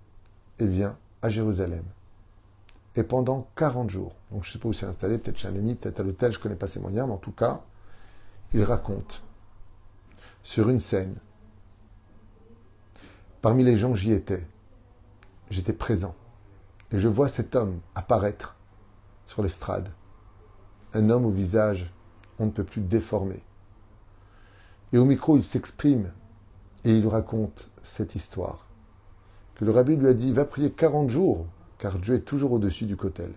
et 0.61 0.67
vient 0.67 0.97
à 1.23 1.29
Jérusalem. 1.29 1.83
Et 2.95 3.03
pendant 3.03 3.49
40 3.57 3.91
jours, 3.91 4.15
donc 4.31 4.45
je 4.45 4.51
ne 4.51 4.53
sais 4.53 4.59
pas 4.61 4.69
où 4.69 4.73
c'est 4.73 4.87
installé, 4.87 5.19
peut-être 5.19 5.39
chez 5.39 5.49
un 5.49 5.57
ami, 5.57 5.75
peut-être 5.75 5.99
à 5.99 6.03
l'hôtel, 6.05 6.31
je 6.31 6.39
ne 6.39 6.43
connais 6.45 6.55
pas 6.55 6.69
ses 6.69 6.79
moyens, 6.79 7.09
mais 7.09 7.15
en 7.15 7.19
tout 7.19 7.33
cas, 7.33 7.63
il 8.55 8.63
raconte 8.63 9.25
sur 10.45 10.69
une 10.69 10.81
scène. 10.81 11.17
Parmi 13.43 13.65
les 13.65 13.77
gens, 13.77 13.97
j'y 13.97 14.13
étais. 14.13 14.47
J'étais 15.51 15.73
présent. 15.73 16.15
Et 16.93 16.99
je 16.99 17.09
vois 17.09 17.29
cet 17.29 17.57
homme 17.57 17.81
apparaître 17.95 18.57
sur 19.27 19.43
l'estrade. 19.43 19.89
Un 20.95 21.11
homme 21.11 21.27
au 21.27 21.31
visage, 21.31 21.93
on 22.39 22.47
ne 22.47 22.51
peut 22.51 22.65
plus 22.65 22.81
déformer. 22.81 23.43
Et 24.93 24.99
au 24.99 25.05
micro, 25.05 25.37
il 25.37 25.45
s'exprime 25.45 26.13
et 26.85 26.97
il 26.97 27.07
raconte 27.09 27.69
cette 27.83 28.15
histoire. 28.15 28.67
Que 29.57 29.65
le 29.65 29.73
rabbi 29.73 29.97
lui 29.97 30.07
a 30.07 30.15
dit, 30.15 30.33
va 30.33 30.45
prier 30.45 30.71
40 30.71 31.11
jours, 31.11 31.47
car 31.79 31.99
Dieu 31.99 32.15
est 32.15 32.21
toujours 32.21 32.53
au-dessus 32.53 32.87
du 32.87 32.97
cotel. 32.97 33.33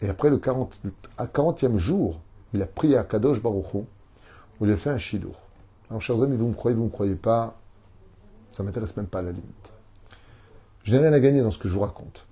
Et 0.00 0.08
après 0.08 0.30
le 0.30 0.38
40, 0.38 0.80
à 1.18 1.26
40e 1.26 1.76
jour, 1.76 2.20
il 2.52 2.62
a 2.62 2.66
prié 2.66 2.96
à 2.96 3.04
Kadosh 3.04 3.40
Baruchou, 3.40 3.86
où 4.60 4.66
il 4.66 4.70
a 4.70 4.76
fait 4.76 4.90
un 4.90 4.98
shidour. 4.98 5.38
Alors, 5.88 6.00
chers 6.00 6.20
amis, 6.22 6.36
vous 6.36 6.48
me 6.48 6.54
croyez, 6.54 6.76
vous 6.76 6.82
ne 6.82 6.88
me 6.88 6.92
croyez 6.92 7.14
pas, 7.14 7.58
ça 8.50 8.62
m'intéresse 8.62 8.96
même 8.96 9.06
pas 9.06 9.20
à 9.20 9.22
la 9.22 9.32
limite. 9.32 9.61
Je 10.84 10.92
n'ai 10.92 10.98
rien 10.98 11.12
à 11.12 11.20
gagner 11.20 11.42
dans 11.42 11.50
ce 11.50 11.58
que 11.58 11.68
je 11.68 11.74
vous 11.74 11.80
raconte. 11.80 12.26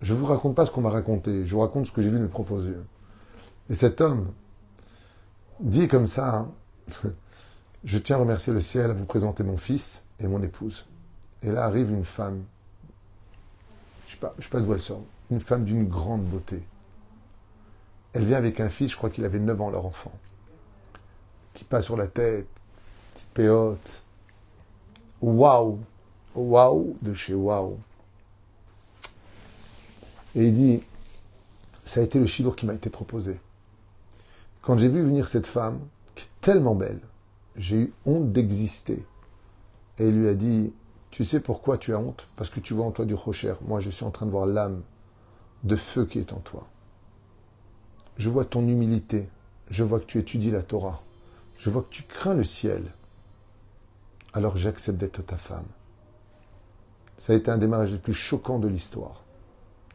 Je 0.00 0.12
ne 0.14 0.18
vous 0.18 0.26
raconte 0.26 0.56
pas 0.56 0.66
ce 0.66 0.70
qu'on 0.70 0.80
m'a 0.80 0.90
raconté, 0.90 1.46
je 1.46 1.54
vous 1.54 1.60
raconte 1.60 1.86
ce 1.86 1.92
que 1.92 2.02
j'ai 2.02 2.10
vu 2.10 2.26
propres 2.28 2.64
yeux. 2.64 2.84
Et 3.70 3.74
cet 3.74 4.00
homme 4.00 4.32
dit 5.60 5.86
comme 5.86 6.08
ça, 6.08 6.36
hein, 6.36 6.50
je 7.84 7.98
tiens 7.98 8.16
à 8.16 8.20
remercier 8.20 8.52
le 8.52 8.60
ciel 8.60 8.90
à 8.90 8.94
vous 8.94 9.04
présenter 9.04 9.44
mon 9.44 9.56
fils 9.56 10.02
et 10.18 10.26
mon 10.26 10.42
épouse. 10.42 10.86
Et 11.42 11.52
là 11.52 11.64
arrive 11.64 11.90
une 11.90 12.04
femme, 12.04 12.42
je 14.08 14.14
ne 14.14 14.14
sais, 14.14 14.18
pas, 14.20 14.34
pas 14.50 14.60
d'où 14.60 14.72
elle 14.72 14.80
sort, 14.80 15.02
une 15.30 15.40
femme 15.40 15.64
d'une 15.64 15.86
grande 15.88 16.24
beauté. 16.24 16.62
Elle 18.12 18.24
vient 18.24 18.36
avec 18.36 18.58
un 18.58 18.68
fils, 18.68 18.90
je 18.90 18.96
crois 18.96 19.10
qu'il 19.10 19.24
avait 19.24 19.38
9 19.38 19.60
ans, 19.60 19.70
leur 19.70 19.86
enfant, 19.86 20.12
qui 21.54 21.64
passe 21.64 21.84
sur 21.84 21.96
la 21.96 22.08
tête, 22.08 22.48
petite 23.14 23.30
péote. 23.30 24.02
Waouh 25.22 25.78
Waouh 26.34 26.96
de 27.00 27.14
chez 27.14 27.34
Waouh 27.34 27.78
Et 30.34 30.48
il 30.48 30.54
dit, 30.54 30.82
ça 31.84 32.00
a 32.00 32.02
été 32.02 32.18
le 32.18 32.26
chidour 32.26 32.56
qui 32.56 32.66
m'a 32.66 32.74
été 32.74 32.90
proposé. 32.90 33.40
Quand 34.62 34.78
j'ai 34.78 34.88
vu 34.88 35.02
venir 35.02 35.28
cette 35.28 35.46
femme, 35.46 35.80
qui 36.14 36.24
est 36.24 36.40
tellement 36.40 36.74
belle, 36.74 37.00
j'ai 37.56 37.76
eu 37.76 37.92
honte 38.06 38.32
d'exister. 38.32 39.04
Et 39.98 40.08
il 40.08 40.18
lui 40.18 40.28
a 40.28 40.34
dit, 40.34 40.72
tu 41.10 41.24
sais 41.24 41.40
pourquoi 41.40 41.76
tu 41.76 41.92
as 41.92 41.98
honte? 41.98 42.28
Parce 42.36 42.48
que 42.48 42.60
tu 42.60 42.72
vois 42.72 42.86
en 42.86 42.92
toi 42.92 43.04
du 43.04 43.14
rocher. 43.14 43.54
Moi, 43.62 43.80
je 43.80 43.90
suis 43.90 44.04
en 44.04 44.10
train 44.10 44.24
de 44.26 44.30
voir 44.30 44.46
l'âme 44.46 44.82
de 45.64 45.76
feu 45.76 46.06
qui 46.06 46.18
est 46.18 46.32
en 46.32 46.38
toi. 46.38 46.66
Je 48.16 48.30
vois 48.30 48.44
ton 48.44 48.66
humilité. 48.66 49.28
Je 49.70 49.84
vois 49.84 50.00
que 50.00 50.06
tu 50.06 50.18
étudies 50.18 50.50
la 50.50 50.62
Torah. 50.62 51.02
Je 51.58 51.70
vois 51.70 51.82
que 51.82 51.90
tu 51.90 52.02
crains 52.02 52.34
le 52.34 52.44
ciel. 52.44 52.84
Alors 54.32 54.56
j'accepte 54.56 54.98
d'être 54.98 55.24
ta 55.24 55.36
femme. 55.36 55.66
Ça 57.18 57.32
a 57.32 57.36
été 57.36 57.50
un 57.50 57.58
des 57.58 57.66
mariages 57.66 57.92
les 57.92 57.98
plus 57.98 58.14
choquants 58.14 58.58
de 58.58 58.68
l'histoire. 58.68 59.22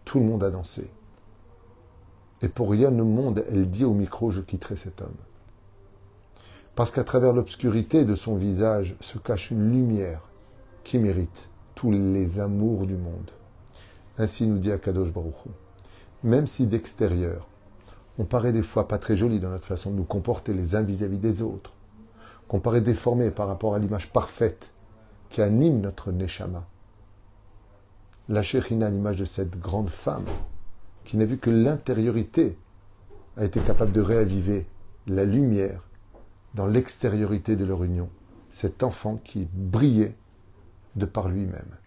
Tout 0.07 0.21
le 0.21 0.25
monde 0.25 0.45
a 0.45 0.51
dansé. 0.51 0.89
Et 2.41 2.47
pour 2.47 2.71
rien 2.71 2.97
au 2.97 3.03
monde, 3.03 3.43
elle 3.49 3.69
dit 3.69 3.83
au 3.83 3.93
micro, 3.93 4.31
je 4.31 4.39
quitterai 4.39 4.77
cet 4.77 5.01
homme. 5.01 5.17
Parce 6.75 6.91
qu'à 6.91 7.03
travers 7.03 7.33
l'obscurité 7.33 8.05
de 8.05 8.15
son 8.15 8.37
visage 8.37 8.95
se 9.01 9.17
cache 9.17 9.51
une 9.51 9.69
lumière 9.69 10.21
qui 10.85 10.97
mérite 10.97 11.49
tous 11.75 11.91
les 11.91 12.39
amours 12.39 12.87
du 12.87 12.95
monde. 12.95 13.31
Ainsi 14.17 14.47
nous 14.47 14.59
dit 14.59 14.71
Akadosh 14.71 15.11
Baruch 15.11 15.35
Même 16.23 16.47
si 16.47 16.67
d'extérieur, 16.67 17.45
on 18.17 18.23
paraît 18.23 18.53
des 18.53 18.63
fois 18.63 18.87
pas 18.87 18.99
très 18.99 19.17
joli 19.17 19.41
dans 19.41 19.49
notre 19.49 19.67
façon 19.67 19.91
de 19.91 19.97
nous 19.97 20.05
comporter 20.05 20.53
les 20.53 20.75
uns 20.75 20.83
vis-à-vis 20.83 21.17
des 21.17 21.41
autres, 21.41 21.73
qu'on 22.47 22.61
paraît 22.61 22.79
déformé 22.79 23.29
par 23.29 23.49
rapport 23.49 23.75
à 23.75 23.79
l'image 23.79 24.09
parfaite 24.13 24.71
qui 25.29 25.41
anime 25.41 25.81
notre 25.81 26.13
Neshama. 26.13 26.65
La 28.29 28.43
Shechina, 28.43 28.89
l'image 28.89 29.17
de 29.17 29.25
cette 29.25 29.57
grande 29.57 29.89
femme, 29.89 30.25
qui 31.05 31.15
n'a 31.15 31.23
vu 31.23 31.37
que 31.37 31.49
l'intériorité, 31.49 32.57
a 33.37 33.45
été 33.45 33.61
capable 33.61 33.93
de 33.93 34.01
réaviver 34.01 34.65
la 35.07 35.23
lumière 35.23 35.81
dans 36.53 36.67
l'extériorité 36.67 37.55
de 37.55 37.63
leur 37.63 37.83
union. 37.85 38.09
Cet 38.51 38.83
enfant 38.83 39.17
qui 39.23 39.47
brillait 39.53 40.17
de 40.97 41.05
par 41.05 41.29
lui-même. 41.29 41.77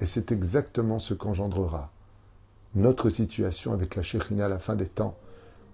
Et 0.00 0.06
c'est 0.06 0.30
exactement 0.30 1.00
ce 1.00 1.14
qu'engendrera 1.14 1.90
notre 2.76 3.08
situation 3.08 3.72
avec 3.72 3.96
la 3.96 4.02
Shekhinah 4.02 4.44
à 4.44 4.48
la 4.48 4.58
fin 4.60 4.76
des 4.76 4.86
temps, 4.86 5.16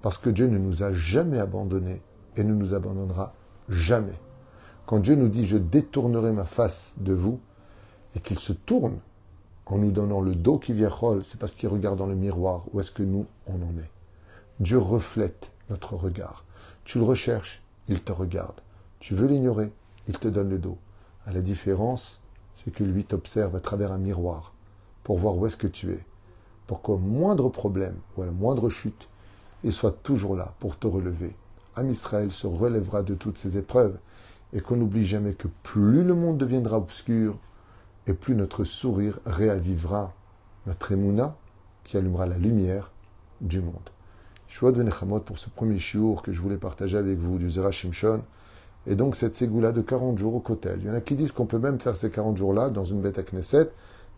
parce 0.01 0.17
que 0.17 0.31
Dieu 0.31 0.47
ne 0.47 0.57
nous 0.57 0.83
a 0.83 0.93
jamais 0.93 1.39
abandonnés 1.39 2.01
et 2.37 2.45
ne 2.45 2.55
nous 2.55 2.73
abandonnera 2.73 3.35
jamais. 3.69 4.19
Quand 4.87 5.01
Dieu 5.01 5.17
nous 5.17 5.29
dit 5.29 5.45
je 5.45 5.59
détournerai 5.59 6.33
ma 6.33 6.47
face 6.47 6.95
de 6.99 7.13
vous, 7.13 7.41
et 8.15 8.21
qu'il 8.21 8.39
se 8.39 8.53
tourne 8.53 8.99
en 9.67 9.79
nous 9.79 9.91
donnant 9.91 10.21
le 10.21 10.35
dos 10.35 10.59
qui 10.59 10.73
vient 10.73 10.91
c'est 11.23 11.39
parce 11.39 11.53
qu'il 11.53 11.69
regarde 11.69 11.99
dans 11.99 12.07
le 12.07 12.15
miroir 12.15 12.65
où 12.73 12.81
est-ce 12.81 12.91
que 12.91 13.03
nous, 13.03 13.27
on 13.47 13.55
en 13.55 13.79
est. 13.79 13.91
Dieu 14.61 14.79
reflète 14.79 15.53
notre 15.71 15.95
regard. 15.95 16.45
Tu 16.85 16.99
le 16.99 17.05
recherches, 17.05 17.63
il 17.89 18.01
te 18.01 18.13
regarde. 18.13 18.61
Tu 19.01 19.15
veux 19.15 19.27
l'ignorer, 19.27 19.73
il 20.09 20.19
te 20.19 20.29
donne 20.29 20.51
le 20.51 20.59
dos. 20.59 20.79
À 21.27 21.33
la 21.33 21.41
différence, 21.41 22.21
c'est 22.55 22.73
que 22.73 22.85
lui 22.85 23.05
t'observe 23.05 23.57
à 23.57 23.61
travers 23.61 23.93
un 23.93 23.99
miroir 23.99 24.53
pour 25.05 25.19
voir 25.19 25.37
où 25.37 25.47
est-ce 25.47 25.57
que 25.57 25.67
tu 25.67 25.93
es, 25.93 26.05
pour 26.67 26.83
qu'au 26.83 26.99
moindre 26.99 27.49
problème 27.49 27.97
ou 28.17 28.23
à 28.23 28.27
la 28.27 28.33
moindre 28.33 28.71
chute, 28.71 29.09
il 29.65 29.73
soit 29.73 30.03
toujours 30.03 30.37
là 30.37 30.55
pour 30.59 30.79
te 30.79 30.87
relever. 30.87 31.35
Am 31.77 31.91
Israël 31.91 32.31
se 32.33 32.47
relèvera 32.47 33.03
de 33.03 33.15
toutes 33.15 33.39
ces 33.39 33.57
épreuves 33.57 33.97
et 34.53 34.61
qu'on 34.61 34.77
n'oublie 34.77 35.07
jamais 35.07 35.33
que 35.33 35.49
plus 35.63 36.05
le 36.05 36.15
monde 36.15 36.39
deviendra 36.39 36.77
obscur 36.77 37.37
et 38.07 38.13
plus 38.13 38.35
notre 38.35 38.65
sourire 38.65 39.19
réavivera 39.27 40.13
notre 40.67 40.93
émouna 40.93 41.37
qui 41.85 41.97
allumera 41.97 42.27
la 42.27 42.39
lumière 42.39 42.91
du 43.41 43.61
monde. 43.61 43.91
Suis 44.49 44.67
de 44.67 45.19
pour 45.21 45.39
ce 45.39 45.49
premier 45.49 45.79
chiour 45.79 46.21
que 46.21 46.31
je 46.31 46.41
voulais 46.41 46.59
partager 46.59 46.99
avec 46.99 47.19
vous 47.19 47.39
du 47.39 47.51
Zera 47.51 47.73
Shimshon. 47.73 48.23
Et 48.87 48.97
donc 48.97 49.17
cette 49.17 49.35
ségoula 49.35 49.73
de 49.73 49.81
40 49.81 50.19
jours 50.19 50.35
au 50.35 50.41
Kotel. 50.41 50.81
Il 50.83 50.89
y 50.89 50.91
en 50.91 50.95
a 50.95 51.01
qui 51.01 51.15
disent 51.15 51.33
qu'on 51.33 51.47
peut 51.47 51.59
même 51.59 51.79
faire 51.79 51.97
ces 51.97 52.11
40 52.11 52.37
jours-là 52.37 52.69
dans 52.69 52.85
une 52.85 53.01
bête 53.01 53.19
à 53.19 53.23
Knesset, 53.23 53.71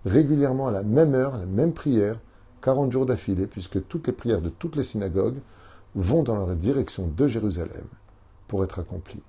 régulièrement 0.04 0.66
à 0.66 0.70
la 0.72 0.82
même 0.82 1.14
heure, 1.14 1.38
la 1.38 1.46
même 1.46 1.72
prière, 1.72 2.18
40 2.62 2.90
jours 2.90 3.06
d'affilée, 3.06 3.46
puisque 3.46 3.86
toutes 3.86 4.08
les 4.08 4.12
prières 4.12 4.40
de 4.40 4.48
toutes 4.48 4.74
les 4.74 4.82
synagogues 4.82 5.38
vont 5.94 6.24
dans 6.24 6.46
la 6.46 6.54
direction 6.54 7.06
de 7.06 7.28
Jérusalem 7.28 7.84
pour 8.48 8.64
être 8.64 8.80
accomplies. 8.80 9.22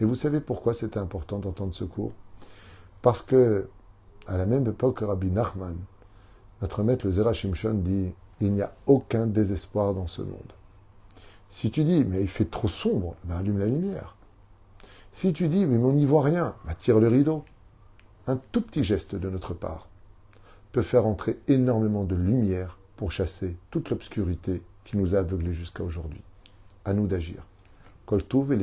Et 0.00 0.04
vous 0.04 0.14
savez 0.14 0.40
pourquoi 0.40 0.72
c'était 0.72 0.98
important 0.98 1.38
d'entendre 1.38 1.74
ce 1.74 1.84
cours? 1.84 2.12
Parce 3.02 3.20
que, 3.20 3.68
à 4.28 4.36
la 4.36 4.46
même 4.46 4.66
époque 4.66 4.98
que 4.98 5.04
Rabbi 5.04 5.30
Nachman, 5.30 5.76
notre 6.60 6.82
maître 6.82 7.06
le 7.06 7.12
Zera 7.12 7.32
Shimshon 7.32 7.74
dit 7.74 8.12
il 8.40 8.52
n'y 8.52 8.62
a 8.62 8.72
aucun 8.86 9.26
désespoir 9.26 9.94
dans 9.94 10.06
ce 10.06 10.22
monde. 10.22 10.52
Si 11.48 11.70
tu 11.70 11.82
dis, 11.82 12.04
mais 12.04 12.20
il 12.20 12.28
fait 12.28 12.44
trop 12.44 12.68
sombre, 12.68 13.16
ben 13.24 13.36
allume 13.36 13.58
la 13.58 13.66
lumière. 13.66 14.16
Si 15.12 15.32
tu 15.32 15.48
dis, 15.48 15.64
mais 15.66 15.82
on 15.82 15.92
n'y 15.92 16.04
voit 16.04 16.22
rien, 16.22 16.54
bah, 16.66 16.74
tire 16.74 17.00
le 17.00 17.08
rideau. 17.08 17.44
Un 18.26 18.38
tout 18.52 18.60
petit 18.60 18.84
geste 18.84 19.14
de 19.14 19.30
notre 19.30 19.54
part 19.54 19.88
peut 20.72 20.82
faire 20.82 21.06
entrer 21.06 21.38
énormément 21.48 22.04
de 22.04 22.14
lumière 22.14 22.78
pour 22.96 23.10
chasser 23.10 23.56
toute 23.70 23.88
l'obscurité 23.90 24.62
qui 24.84 24.98
nous 24.98 25.14
a 25.14 25.20
aveuglés 25.20 25.54
jusqu'à 25.54 25.82
aujourd'hui. 25.82 26.22
À 26.84 26.92
nous 26.92 27.06
d'agir. 27.06 27.44
Koltouv 28.04 28.52
et 28.52 28.56